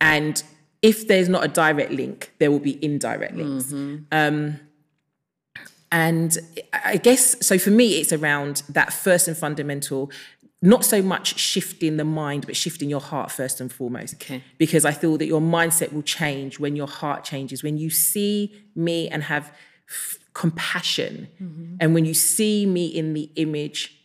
and 0.00 0.42
if 0.82 1.08
there's 1.08 1.28
not 1.28 1.44
a 1.44 1.48
direct 1.48 1.90
link, 1.92 2.32
there 2.38 2.50
will 2.50 2.60
be 2.60 2.82
indirect 2.84 3.34
links. 3.34 3.72
Um, 4.12 4.60
and 5.90 6.36
I 6.72 6.98
guess 6.98 7.44
so 7.44 7.58
for 7.58 7.70
me, 7.70 7.98
it's 8.00 8.12
around 8.12 8.62
that 8.68 8.92
first 8.92 9.26
and 9.26 9.36
fundamental, 9.36 10.10
not 10.60 10.84
so 10.84 11.00
much 11.02 11.38
shifting 11.38 11.96
the 11.96 12.04
mind, 12.04 12.46
but 12.46 12.56
shifting 12.56 12.90
your 12.90 13.00
heart 13.00 13.30
first 13.30 13.60
and 13.60 13.72
foremost. 13.72 14.14
Okay. 14.14 14.42
Because 14.58 14.84
I 14.84 14.92
feel 14.92 15.16
that 15.18 15.26
your 15.26 15.40
mindset 15.40 15.92
will 15.92 16.02
change 16.02 16.58
when 16.58 16.74
your 16.74 16.88
heart 16.88 17.24
changes. 17.24 17.62
When 17.62 17.78
you 17.78 17.90
see 17.90 18.54
me 18.74 19.08
and 19.08 19.22
have 19.24 19.52
f- 19.88 20.18
compassion, 20.34 21.28
mm-hmm. 21.40 21.76
and 21.80 21.94
when 21.94 22.04
you 22.04 22.14
see 22.14 22.66
me 22.66 22.86
in 22.86 23.12
the 23.12 23.30
image 23.36 24.00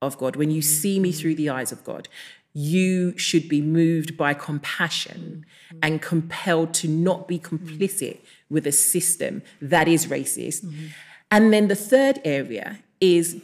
of 0.00 0.16
God, 0.16 0.36
when 0.36 0.50
you 0.50 0.62
see 0.62 0.98
me 0.98 1.12
through 1.12 1.34
the 1.34 1.50
eyes 1.50 1.70
of 1.70 1.84
God, 1.84 2.08
you 2.54 3.16
should 3.18 3.48
be 3.48 3.60
moved 3.60 4.16
by 4.16 4.32
compassion 4.32 5.44
mm-hmm. 5.68 5.78
and 5.82 6.00
compelled 6.00 6.72
to 6.74 6.88
not 6.88 7.28
be 7.28 7.38
complicit 7.38 8.20
with 8.48 8.66
a 8.66 8.72
system 8.72 9.42
that 9.60 9.86
is 9.86 10.06
racist. 10.06 10.64
Mm-hmm. 10.64 10.86
And 11.30 11.52
then 11.52 11.68
the 11.68 11.76
third 11.76 12.20
area 12.24 12.80
is 13.00 13.40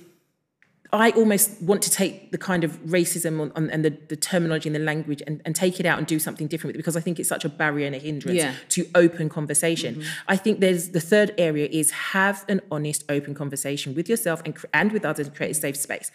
I 0.93 1.11
almost 1.11 1.61
want 1.61 1.83
to 1.83 1.91
take 1.91 2.31
the 2.33 2.39
kind 2.39 2.63
of 2.65 2.73
racism 2.85 3.41
on, 3.41 3.53
on, 3.57 3.71
and 3.71 3.85
the, 3.85 3.91
the 4.09 4.17
terminology 4.17 4.69
and 4.69 4.77
the 4.77 4.81
language 4.81 5.23
and, 5.27 5.43
and 5.45 5.55
take 5.57 5.81
it 5.81 5.87
out 5.87 5.99
and 5.99 6.07
do 6.07 6.19
something 6.19 6.47
different 6.47 6.69
with 6.69 6.77
it 6.77 6.79
because 6.79 6.97
I 6.97 7.01
think 7.01 7.19
it's 7.19 7.29
such 7.29 7.45
a 7.45 7.49
barrier 7.49 7.87
and 7.87 7.95
a 7.97 7.99
hindrance 7.99 8.37
Yeah. 8.39 8.55
to 8.71 8.87
open 8.95 9.29
conversation. 9.29 10.03
I 10.29 10.37
think 10.37 10.61
there's 10.61 10.91
the 10.91 11.01
third 11.01 11.35
area 11.39 11.69
is 11.71 11.91
have 11.91 12.45
an 12.49 12.61
honest, 12.71 13.05
open 13.09 13.35
conversation 13.35 13.95
with 13.95 14.09
yourself 14.09 14.43
and, 14.45 14.57
and 14.73 14.93
with 14.93 15.05
others 15.05 15.27
and 15.27 15.37
create 15.37 15.51
a 15.51 15.55
safe 15.55 15.77
space. 15.77 16.11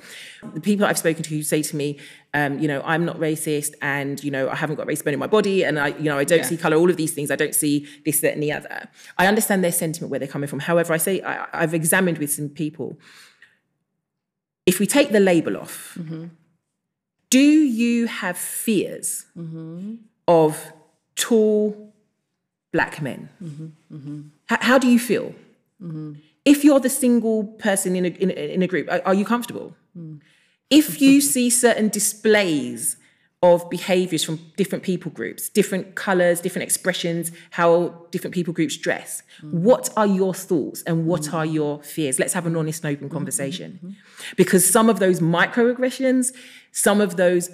The 0.54 0.62
people 0.62 0.86
I've 0.86 0.98
spoken 0.98 1.24
to 1.24 1.30
who 1.36 1.44
say 1.44 1.62
to 1.64 1.76
me, 1.76 2.00
um, 2.34 2.60
you 2.60 2.68
know, 2.68 2.82
I'm 2.86 3.06
not 3.06 3.18
racist 3.20 3.74
and, 3.82 4.24
you 4.24 4.32
know, 4.32 4.50
I 4.50 4.56
haven't 4.56 4.78
got 4.78 4.88
race 4.88 5.02
bone 5.02 5.14
in 5.14 5.20
my 5.20 5.28
body 5.28 5.64
and 5.66 5.78
I, 5.80 5.90
you 5.90 6.04
know, 6.06 6.18
I 6.18 6.24
don't 6.24 6.40
Yeah. 6.40 6.46
see 6.46 6.58
color, 6.58 6.78
all 6.78 6.90
of 6.90 6.96
these 6.98 7.14
things. 7.14 7.30
I 7.30 7.36
don't 7.36 7.54
see 7.56 7.86
this, 8.06 8.22
that, 8.22 8.34
and 8.34 8.42
the 8.42 8.52
other. 8.54 8.88
I 9.18 9.28
understand 9.28 9.64
their 9.64 9.72
sentiment, 9.72 10.12
where 10.12 10.20
they're 10.20 10.28
coming 10.30 10.48
from. 10.48 10.60
However, 10.60 10.94
I 10.94 10.98
say 10.98 11.22
I, 11.22 11.46
I've 11.54 11.74
examined 11.74 12.18
with 12.20 12.32
some 12.32 12.48
people 12.50 12.98
if 14.66 14.80
we 14.80 14.86
take 14.88 15.12
the 15.12 15.20
label 15.20 15.58
off, 15.58 15.98
do 17.30 17.40
you 17.40 18.08
have 18.08 18.38
fears 18.38 19.26
of 20.28 20.74
tall 21.16 21.94
black 22.72 23.02
men? 23.02 23.30
How, 24.48 24.58
how 24.62 24.78
do 24.78 24.88
you 24.88 25.00
feel? 25.00 25.34
If 26.46 26.64
you're 26.64 26.80
the 26.80 26.90
single 26.90 27.44
person 27.44 27.96
in 27.96 28.06
a, 28.06 28.10
in, 28.10 28.30
a- 28.32 28.54
in 28.54 28.62
a 28.64 28.68
group, 28.68 28.88
are, 28.90 29.02
are 29.06 29.14
you 29.16 29.26
comfortable? 29.26 29.76
If 30.70 31.02
you 31.02 31.22
see 31.22 31.50
certain 31.50 31.90
displays 31.90 32.98
of 33.44 33.68
behaviors 33.72 34.24
from 34.24 34.40
different 34.56 34.84
people 34.84 35.10
groups, 35.12 35.50
different 35.50 35.96
colors, 35.96 36.42
different 36.42 36.64
expressions, 36.64 37.32
how 37.50 38.06
different 38.12 38.36
people 38.36 38.54
groups 38.54 38.78
dress, 38.78 39.24
mm-hmm. 39.38 39.64
what 39.64 39.90
are 39.98 40.06
your 40.06 40.34
thoughts 40.34 40.84
and 40.84 41.08
what 41.08 41.22
mm-hmm. 41.22 41.38
are 41.38 41.46
your 41.46 41.82
fears? 41.82 42.20
Let's 42.20 42.34
have 42.34 42.46
an 42.46 42.56
honest 42.56 42.84
and 42.84 42.96
open 42.96 43.08
mm-hmm. 43.08 43.18
conversation. 43.18 43.98
Because 44.36 44.70
some 44.70 44.90
of 44.90 45.00
those 45.00 45.22
microaggressions, 45.22 46.36
some 46.72 47.02
of 47.02 47.18
those 47.18 47.50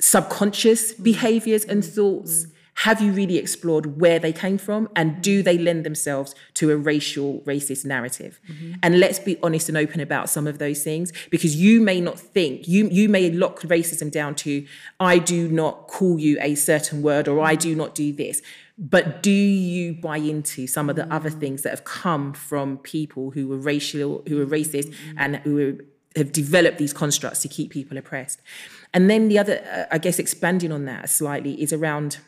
subconscious 0.00 0.92
behaviors 0.92 1.64
and 1.64 1.84
thoughts, 1.84 2.46
have 2.78 3.00
you 3.00 3.12
really 3.12 3.38
explored 3.38 4.00
where 4.00 4.18
they 4.18 4.32
came 4.32 4.58
from 4.58 4.88
and 4.96 5.22
do 5.22 5.42
they 5.42 5.56
lend 5.56 5.84
themselves 5.84 6.34
to 6.54 6.70
a 6.70 6.76
racial 6.76 7.40
racist 7.40 7.84
narrative 7.84 8.40
mm-hmm. 8.48 8.72
and 8.82 8.98
let's 8.98 9.18
be 9.18 9.38
honest 9.42 9.68
and 9.68 9.78
open 9.78 10.00
about 10.00 10.28
some 10.28 10.46
of 10.46 10.58
those 10.58 10.82
things 10.82 11.12
because 11.30 11.56
you 11.56 11.80
may 11.80 12.00
not 12.00 12.18
think 12.18 12.66
you 12.66 12.88
you 12.88 13.08
may 13.08 13.30
lock 13.30 13.60
racism 13.60 14.10
down 14.10 14.34
to 14.34 14.66
i 15.00 15.18
do 15.18 15.48
not 15.48 15.86
call 15.86 16.18
you 16.18 16.36
a 16.40 16.54
certain 16.54 17.02
word 17.02 17.28
or 17.28 17.40
i 17.40 17.54
do 17.54 17.74
not 17.74 17.94
do 17.94 18.12
this 18.12 18.42
but 18.76 19.22
do 19.22 19.30
you 19.30 19.94
buy 19.94 20.16
into 20.16 20.66
some 20.66 20.90
of 20.90 20.96
the 20.96 21.12
other 21.12 21.30
mm. 21.30 21.38
things 21.38 21.62
that 21.62 21.70
have 21.70 21.84
come 21.84 22.32
from 22.32 22.76
people 22.78 23.30
who 23.30 23.46
were 23.46 23.56
racial 23.56 24.22
who 24.26 24.36
were 24.36 24.46
racist 24.46 24.88
mm-hmm. 24.88 25.18
and 25.18 25.36
who 25.36 25.54
were 25.54 25.84
have 26.16 26.32
developed 26.32 26.78
these 26.78 26.92
constructs 26.92 27.40
to 27.40 27.48
keep 27.48 27.70
people 27.70 27.96
oppressed. 27.96 28.40
And 28.92 29.10
then 29.10 29.28
the 29.28 29.38
other, 29.38 29.64
uh, 29.72 29.84
I 29.94 29.98
guess, 29.98 30.18
expanding 30.18 30.70
on 30.70 30.84
that 30.84 31.10
slightly 31.10 31.60
is 31.60 31.72
around. 31.72 32.18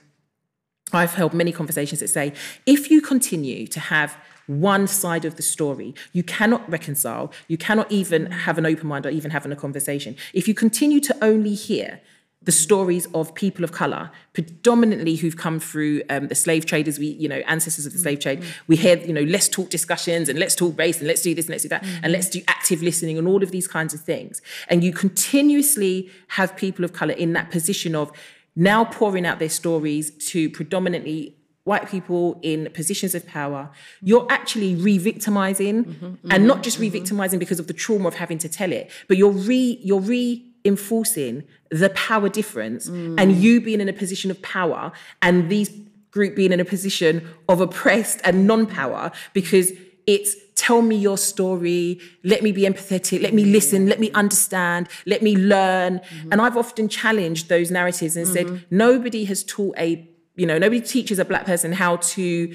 I've 0.93 1.15
held 1.15 1.35
many 1.35 1.53
conversations 1.53 2.01
that 2.01 2.09
say 2.09 2.33
if 2.65 2.91
you 2.91 3.01
continue 3.01 3.67
to 3.69 3.81
have 3.81 4.17
one 4.47 4.87
side 4.87 5.25
of 5.25 5.37
the 5.37 5.43
story, 5.43 5.95
you 6.13 6.23
cannot 6.23 6.69
reconcile, 6.71 7.33
you 7.49 7.59
cannot 7.59 7.91
even 7.91 8.27
mm. 8.27 8.33
have 8.33 8.59
an 8.59 8.67
open 8.67 8.87
mind 8.87 9.05
or 9.05 9.11
even 9.11 9.33
having 9.33 9.51
a 9.53 9.57
conversation. 9.57 10.17
If 10.33 10.47
you 10.47 10.55
continue 10.55 11.01
to 11.01 11.17
only 11.21 11.55
hear 11.55 12.01
the 12.43 12.53
stories 12.53 13.07
of 13.13 13.35
people 13.35 13.65
of 13.65 13.73
color, 13.73 14.09
predominantly 14.33 15.17
who've 15.17 15.37
come 15.37 15.59
through 15.59 16.03
um, 16.09 16.29
the 16.29 16.35
slave 16.37 16.65
traders, 16.65 16.97
we, 16.97 17.07
you 17.09 17.29
know, 17.29 17.43
ancestors 17.49 17.87
of 17.87 17.93
the 17.93 17.99
slave 17.99 18.21
trade. 18.21 18.41
Mm-hmm. 18.41 18.51
We 18.69 18.77
hear, 18.77 18.99
you 18.99 19.13
know, 19.13 19.23
let's 19.23 19.49
talk 19.49 19.69
discussions 19.69 20.29
and 20.29 20.39
let's 20.39 20.55
talk 20.55 20.79
race 20.79 20.99
and 20.99 21.09
let's 21.09 21.23
do 21.23 21.35
this 21.35 21.47
and 21.47 21.51
let's 21.51 21.65
do 21.65 21.71
that 21.71 21.85
and 22.05 22.13
let's 22.13 22.29
mm-hmm. 22.29 22.39
do 22.39 22.45
active 22.47 22.83
listening 22.83 23.19
and 23.19 23.27
all 23.27 23.43
of 23.43 23.51
these 23.51 23.67
kinds 23.67 23.95
of 23.95 24.01
things. 24.01 24.43
And 24.69 24.85
you 24.85 24.93
continuously 24.93 26.09
have 26.29 26.55
people 26.57 26.85
of 26.85 26.93
color 26.93 27.15
in 27.15 27.33
that 27.33 27.51
position 27.51 27.97
of 27.97 28.13
now 28.57 28.85
pouring 28.85 29.27
out 29.27 29.39
their 29.39 29.51
stories 29.51 30.11
to 30.31 30.51
predominantly 30.51 31.37
white 31.65 31.89
people 31.89 32.39
in 32.43 32.71
positions 32.73 33.15
of 33.15 33.27
power, 33.27 33.69
you're 34.01 34.27
actually 34.31 34.77
re-victimizing 34.77 35.85
mm-hmm, 35.85 36.07
mm-hmm, 36.07 36.31
and 36.31 36.47
not 36.47 36.63
just 36.63 36.77
mm-hmm. 36.77 36.83
re-victimizing 36.83 37.39
because 37.39 37.59
of 37.59 37.67
the 37.67 37.73
trauma 37.73 38.09
of 38.09 38.15
having 38.15 38.39
to 38.39 38.49
tell 38.49 38.73
it, 38.73 38.91
but 39.09 39.17
you're 39.17 39.31
re 39.31 39.79
you're 39.83 40.01
reinforcing 40.01 41.43
the 41.71 41.91
power 41.91 42.29
difference 42.29 42.89
mm. 42.89 43.21
and 43.21 43.37
you 43.37 43.61
being 43.61 43.81
in 43.81 43.89
a 43.89 43.93
position 43.93 44.31
of 44.31 44.41
power 44.43 44.93
and 45.23 45.51
these 45.51 45.71
group 46.13 46.37
being 46.37 46.53
in 46.53 46.61
a 46.61 46.65
position 46.65 47.29
of 47.49 47.61
oppressed 47.61 48.21
and 48.25 48.47
non-power 48.47 49.11
because 49.35 49.73
it's 50.07 50.37
tell 50.57 50.83
me 50.83 50.97
your 50.97 51.19
story. 51.19 52.01
Let 52.25 52.43
me 52.43 52.51
be 52.51 52.63
empathetic. 52.63 53.23
Let 53.23 53.35
me 53.35 53.45
listen. 53.45 53.87
Let 53.87 54.01
me 54.01 54.11
understand. 54.13 54.89
Let 55.05 55.23
me 55.23 55.37
learn. 55.37 56.01
Mm-hmm. 56.01 56.33
And 56.33 56.41
i've 56.41 56.57
often 56.57 56.89
challenged 56.89 57.49
those 57.49 57.71
narratives 57.71 58.17
and 58.17 58.27
said 58.27 58.47
mm-hmm. 58.47 58.77
nobody 58.77 59.25
has 59.25 59.45
taught 59.45 59.77
a 59.79 60.09
you 60.35 60.47
know 60.47 60.59
nobody 60.59 60.81
teaches 60.81 61.19
a 61.19 61.25
black 61.25 61.45
person 61.45 61.73
how 61.73 61.97
to 61.97 62.55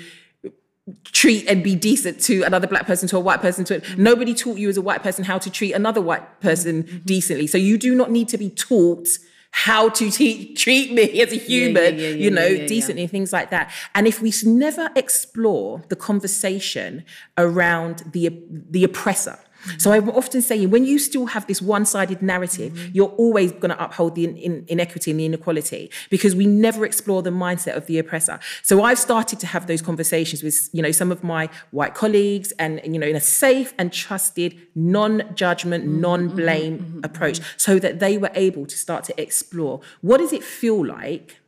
treat 1.05 1.47
and 1.47 1.63
be 1.63 1.75
decent 1.75 2.19
to 2.21 2.41
another 2.43 2.67
black 2.67 2.85
person 2.85 3.07
to 3.07 3.17
a 3.17 3.19
white 3.19 3.41
person 3.41 3.63
to 3.65 3.75
it. 3.75 3.83
Mm-hmm. 3.83 4.03
nobody 4.03 4.33
taught 4.33 4.57
you 4.57 4.67
as 4.67 4.77
a 4.77 4.81
white 4.81 5.03
person 5.03 5.23
how 5.23 5.37
to 5.37 5.49
treat 5.49 5.73
another 5.73 6.01
white 6.01 6.41
person 6.41 7.01
decently. 7.05 7.47
So 7.47 7.57
you 7.57 7.77
do 7.77 7.95
not 7.95 8.11
need 8.11 8.27
to 8.29 8.37
be 8.37 8.49
taught 8.49 9.07
how 9.51 9.89
to 9.89 10.09
te- 10.09 10.53
treat 10.55 10.93
me 10.93 11.21
as 11.21 11.31
a 11.31 11.35
human 11.35 11.97
yeah, 11.97 12.07
yeah, 12.07 12.15
you 12.15 12.31
know 12.31 12.41
yeah, 12.41 12.49
yeah, 12.49 12.61
yeah. 12.61 12.67
decently 12.67 13.07
things 13.07 13.31
like 13.33 13.49
that 13.49 13.71
and 13.93 14.07
if 14.07 14.21
we 14.21 14.33
never 14.43 14.89
explore 14.95 15.83
the 15.89 15.95
conversation 15.95 17.03
around 17.37 18.03
the 18.11 18.43
the 18.69 18.83
oppressor 18.83 19.37
so 19.77 19.91
I'm 19.91 20.09
often 20.09 20.41
saying 20.41 20.69
when 20.69 20.85
you 20.85 20.99
still 20.99 21.27
have 21.27 21.47
this 21.47 21.61
one-sided 21.61 22.21
narrative, 22.21 22.73
mm-hmm. 22.73 22.91
you're 22.93 23.13
always 23.17 23.51
going 23.51 23.69
to 23.69 23.83
uphold 23.83 24.15
the 24.15 24.25
in, 24.25 24.37
in- 24.37 24.65
inequity 24.67 25.11
and 25.11 25.19
the 25.19 25.25
inequality 25.25 25.91
because 26.09 26.35
we 26.35 26.45
never 26.45 26.85
explore 26.85 27.21
the 27.21 27.29
mindset 27.29 27.75
of 27.75 27.85
the 27.85 27.99
oppressor. 27.99 28.39
So 28.63 28.83
I've 28.83 28.99
started 28.99 29.39
to 29.39 29.47
have 29.47 29.67
those 29.67 29.81
conversations 29.81 30.43
with 30.43 30.69
you 30.73 30.81
know 30.81 30.91
some 30.91 31.11
of 31.11 31.23
my 31.23 31.49
white 31.71 31.95
colleagues 31.95 32.51
and 32.53 32.81
you 32.83 32.99
know 32.99 33.07
in 33.07 33.15
a 33.15 33.21
safe 33.21 33.73
and 33.77 33.91
trusted, 33.91 34.57
non-judgment, 34.75 35.85
mm-hmm. 35.85 36.01
non-blame 36.01 36.79
mm-hmm. 36.79 36.99
approach, 37.03 37.39
so 37.57 37.79
that 37.79 37.99
they 37.99 38.17
were 38.17 38.31
able 38.35 38.65
to 38.65 38.77
start 38.77 39.03
to 39.05 39.21
explore 39.21 39.81
what 40.01 40.17
does 40.17 40.33
it 40.33 40.43
feel 40.43 40.85
like 40.85 41.40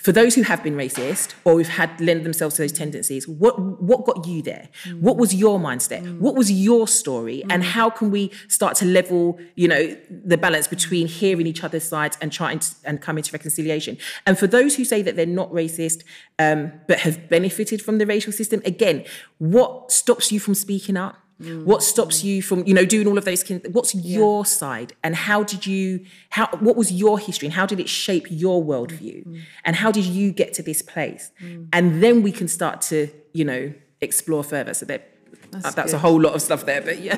for 0.00 0.12
those 0.12 0.34
who 0.34 0.42
have 0.42 0.62
been 0.62 0.76
racist 0.76 1.34
or 1.44 1.58
who've 1.58 1.68
had 1.68 2.00
lend 2.00 2.24
themselves 2.24 2.56
to 2.56 2.62
those 2.62 2.72
tendencies, 2.72 3.28
what 3.28 3.58
what 3.58 4.06
got 4.06 4.26
you 4.26 4.40
there? 4.40 4.68
Mm. 4.84 5.00
What 5.00 5.18
was 5.18 5.34
your 5.34 5.58
mindset? 5.58 6.02
Mm. 6.02 6.20
What 6.20 6.34
was 6.34 6.50
your 6.50 6.88
story? 6.88 7.42
Mm. 7.44 7.52
And 7.52 7.64
how 7.64 7.90
can 7.90 8.10
we 8.10 8.32
start 8.48 8.76
to 8.76 8.86
level, 8.86 9.38
you 9.56 9.68
know, 9.68 9.94
the 10.10 10.38
balance 10.38 10.66
between 10.66 11.06
hearing 11.06 11.46
each 11.46 11.62
other's 11.62 11.84
sides 11.84 12.16
and 12.22 12.32
trying 12.32 12.60
to 12.60 12.74
and 12.84 13.02
coming 13.02 13.22
to 13.22 13.32
reconciliation? 13.32 13.98
And 14.26 14.38
for 14.38 14.46
those 14.46 14.76
who 14.76 14.86
say 14.86 15.02
that 15.02 15.16
they're 15.16 15.26
not 15.26 15.50
racist 15.52 16.02
um, 16.38 16.72
but 16.88 17.00
have 17.00 17.28
benefited 17.28 17.82
from 17.82 17.98
the 17.98 18.06
racial 18.06 18.32
system, 18.32 18.62
again, 18.64 19.04
what 19.36 19.92
stops 19.92 20.32
you 20.32 20.40
from 20.40 20.54
speaking 20.54 20.96
up? 20.96 21.16
What 21.40 21.82
stops 21.82 22.22
you 22.22 22.42
from, 22.42 22.66
you 22.66 22.74
know, 22.74 22.84
doing 22.84 23.06
all 23.06 23.16
of 23.16 23.24
those? 23.24 23.42
kin- 23.42 23.62
What's 23.72 23.94
your 23.94 24.44
side, 24.44 24.92
and 25.02 25.16
how 25.16 25.42
did 25.42 25.66
you? 25.66 26.04
How? 26.30 26.48
What 26.60 26.76
was 26.76 26.92
your 26.92 27.18
history, 27.18 27.46
and 27.46 27.54
how 27.54 27.64
did 27.64 27.80
it 27.80 27.88
shape 27.88 28.26
your 28.28 28.62
worldview? 28.62 29.24
Mm-hmm. 29.24 29.38
And 29.64 29.76
how 29.76 29.90
did 29.90 30.04
you 30.04 30.32
get 30.32 30.52
to 30.54 30.62
this 30.62 30.82
place? 30.82 31.30
And 31.72 32.02
then 32.02 32.22
we 32.22 32.30
can 32.30 32.46
start 32.46 32.82
to, 32.82 33.08
you 33.32 33.44
know, 33.44 33.72
explore 34.00 34.44
further. 34.44 34.74
So 34.74 34.84
that 34.86 35.08
that's, 35.50 35.74
that's 35.74 35.92
a 35.94 35.98
whole 35.98 36.20
lot 36.20 36.34
of 36.34 36.42
stuff 36.42 36.66
there, 36.66 36.82
but 36.82 37.00
yeah. 37.00 37.16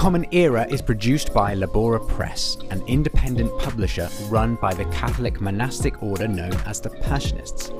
Common 0.00 0.24
Era 0.32 0.66
is 0.70 0.80
produced 0.80 1.34
by 1.34 1.54
Labora 1.54 2.00
Press, 2.08 2.56
an 2.70 2.82
independent 2.86 3.50
publisher 3.58 4.08
run 4.30 4.54
by 4.54 4.72
the 4.72 4.86
Catholic 4.86 5.42
monastic 5.42 6.02
order 6.02 6.26
known 6.26 6.54
as 6.64 6.80
the 6.80 6.88
Passionists. 6.88 7.70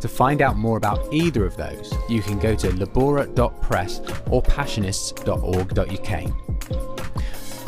To 0.00 0.08
find 0.08 0.42
out 0.42 0.56
more 0.56 0.76
about 0.76 1.14
either 1.14 1.46
of 1.46 1.56
those, 1.56 1.94
you 2.08 2.20
can 2.20 2.40
go 2.40 2.56
to 2.56 2.70
labora.press 2.70 4.00
or 4.28 4.42
passionists.org.uk. 4.42 6.47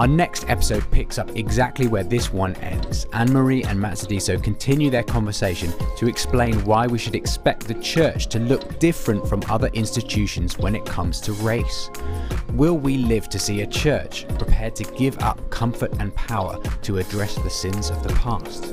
Our 0.01 0.09
next 0.09 0.49
episode 0.49 0.91
picks 0.91 1.19
up 1.19 1.37
exactly 1.37 1.87
where 1.87 2.03
this 2.03 2.33
one 2.33 2.55
ends. 2.55 3.07
Anne 3.13 3.31
Marie 3.35 3.65
and 3.65 3.79
Matsadiso 3.79 4.43
continue 4.43 4.89
their 4.89 5.03
conversation 5.03 5.71
to 5.99 6.09
explain 6.09 6.65
why 6.65 6.87
we 6.87 6.97
should 6.97 7.15
expect 7.15 7.69
the 7.69 7.75
church 7.75 8.29
to 8.29 8.39
look 8.39 8.79
different 8.79 9.29
from 9.29 9.43
other 9.51 9.69
institutions 9.75 10.57
when 10.57 10.75
it 10.75 10.87
comes 10.87 11.21
to 11.21 11.35
race. 11.35 11.91
Will 12.55 12.79
we 12.79 12.97
live 12.97 13.29
to 13.29 13.39
see 13.39 13.61
a 13.61 13.67
church 13.67 14.27
prepared 14.39 14.75
to 14.77 14.85
give 14.85 15.19
up 15.19 15.51
comfort 15.51 15.93
and 15.99 16.15
power 16.15 16.59
to 16.81 16.97
address 16.97 17.35
the 17.35 17.51
sins 17.51 17.91
of 17.91 18.03
the 18.03 18.15
past? 18.15 18.73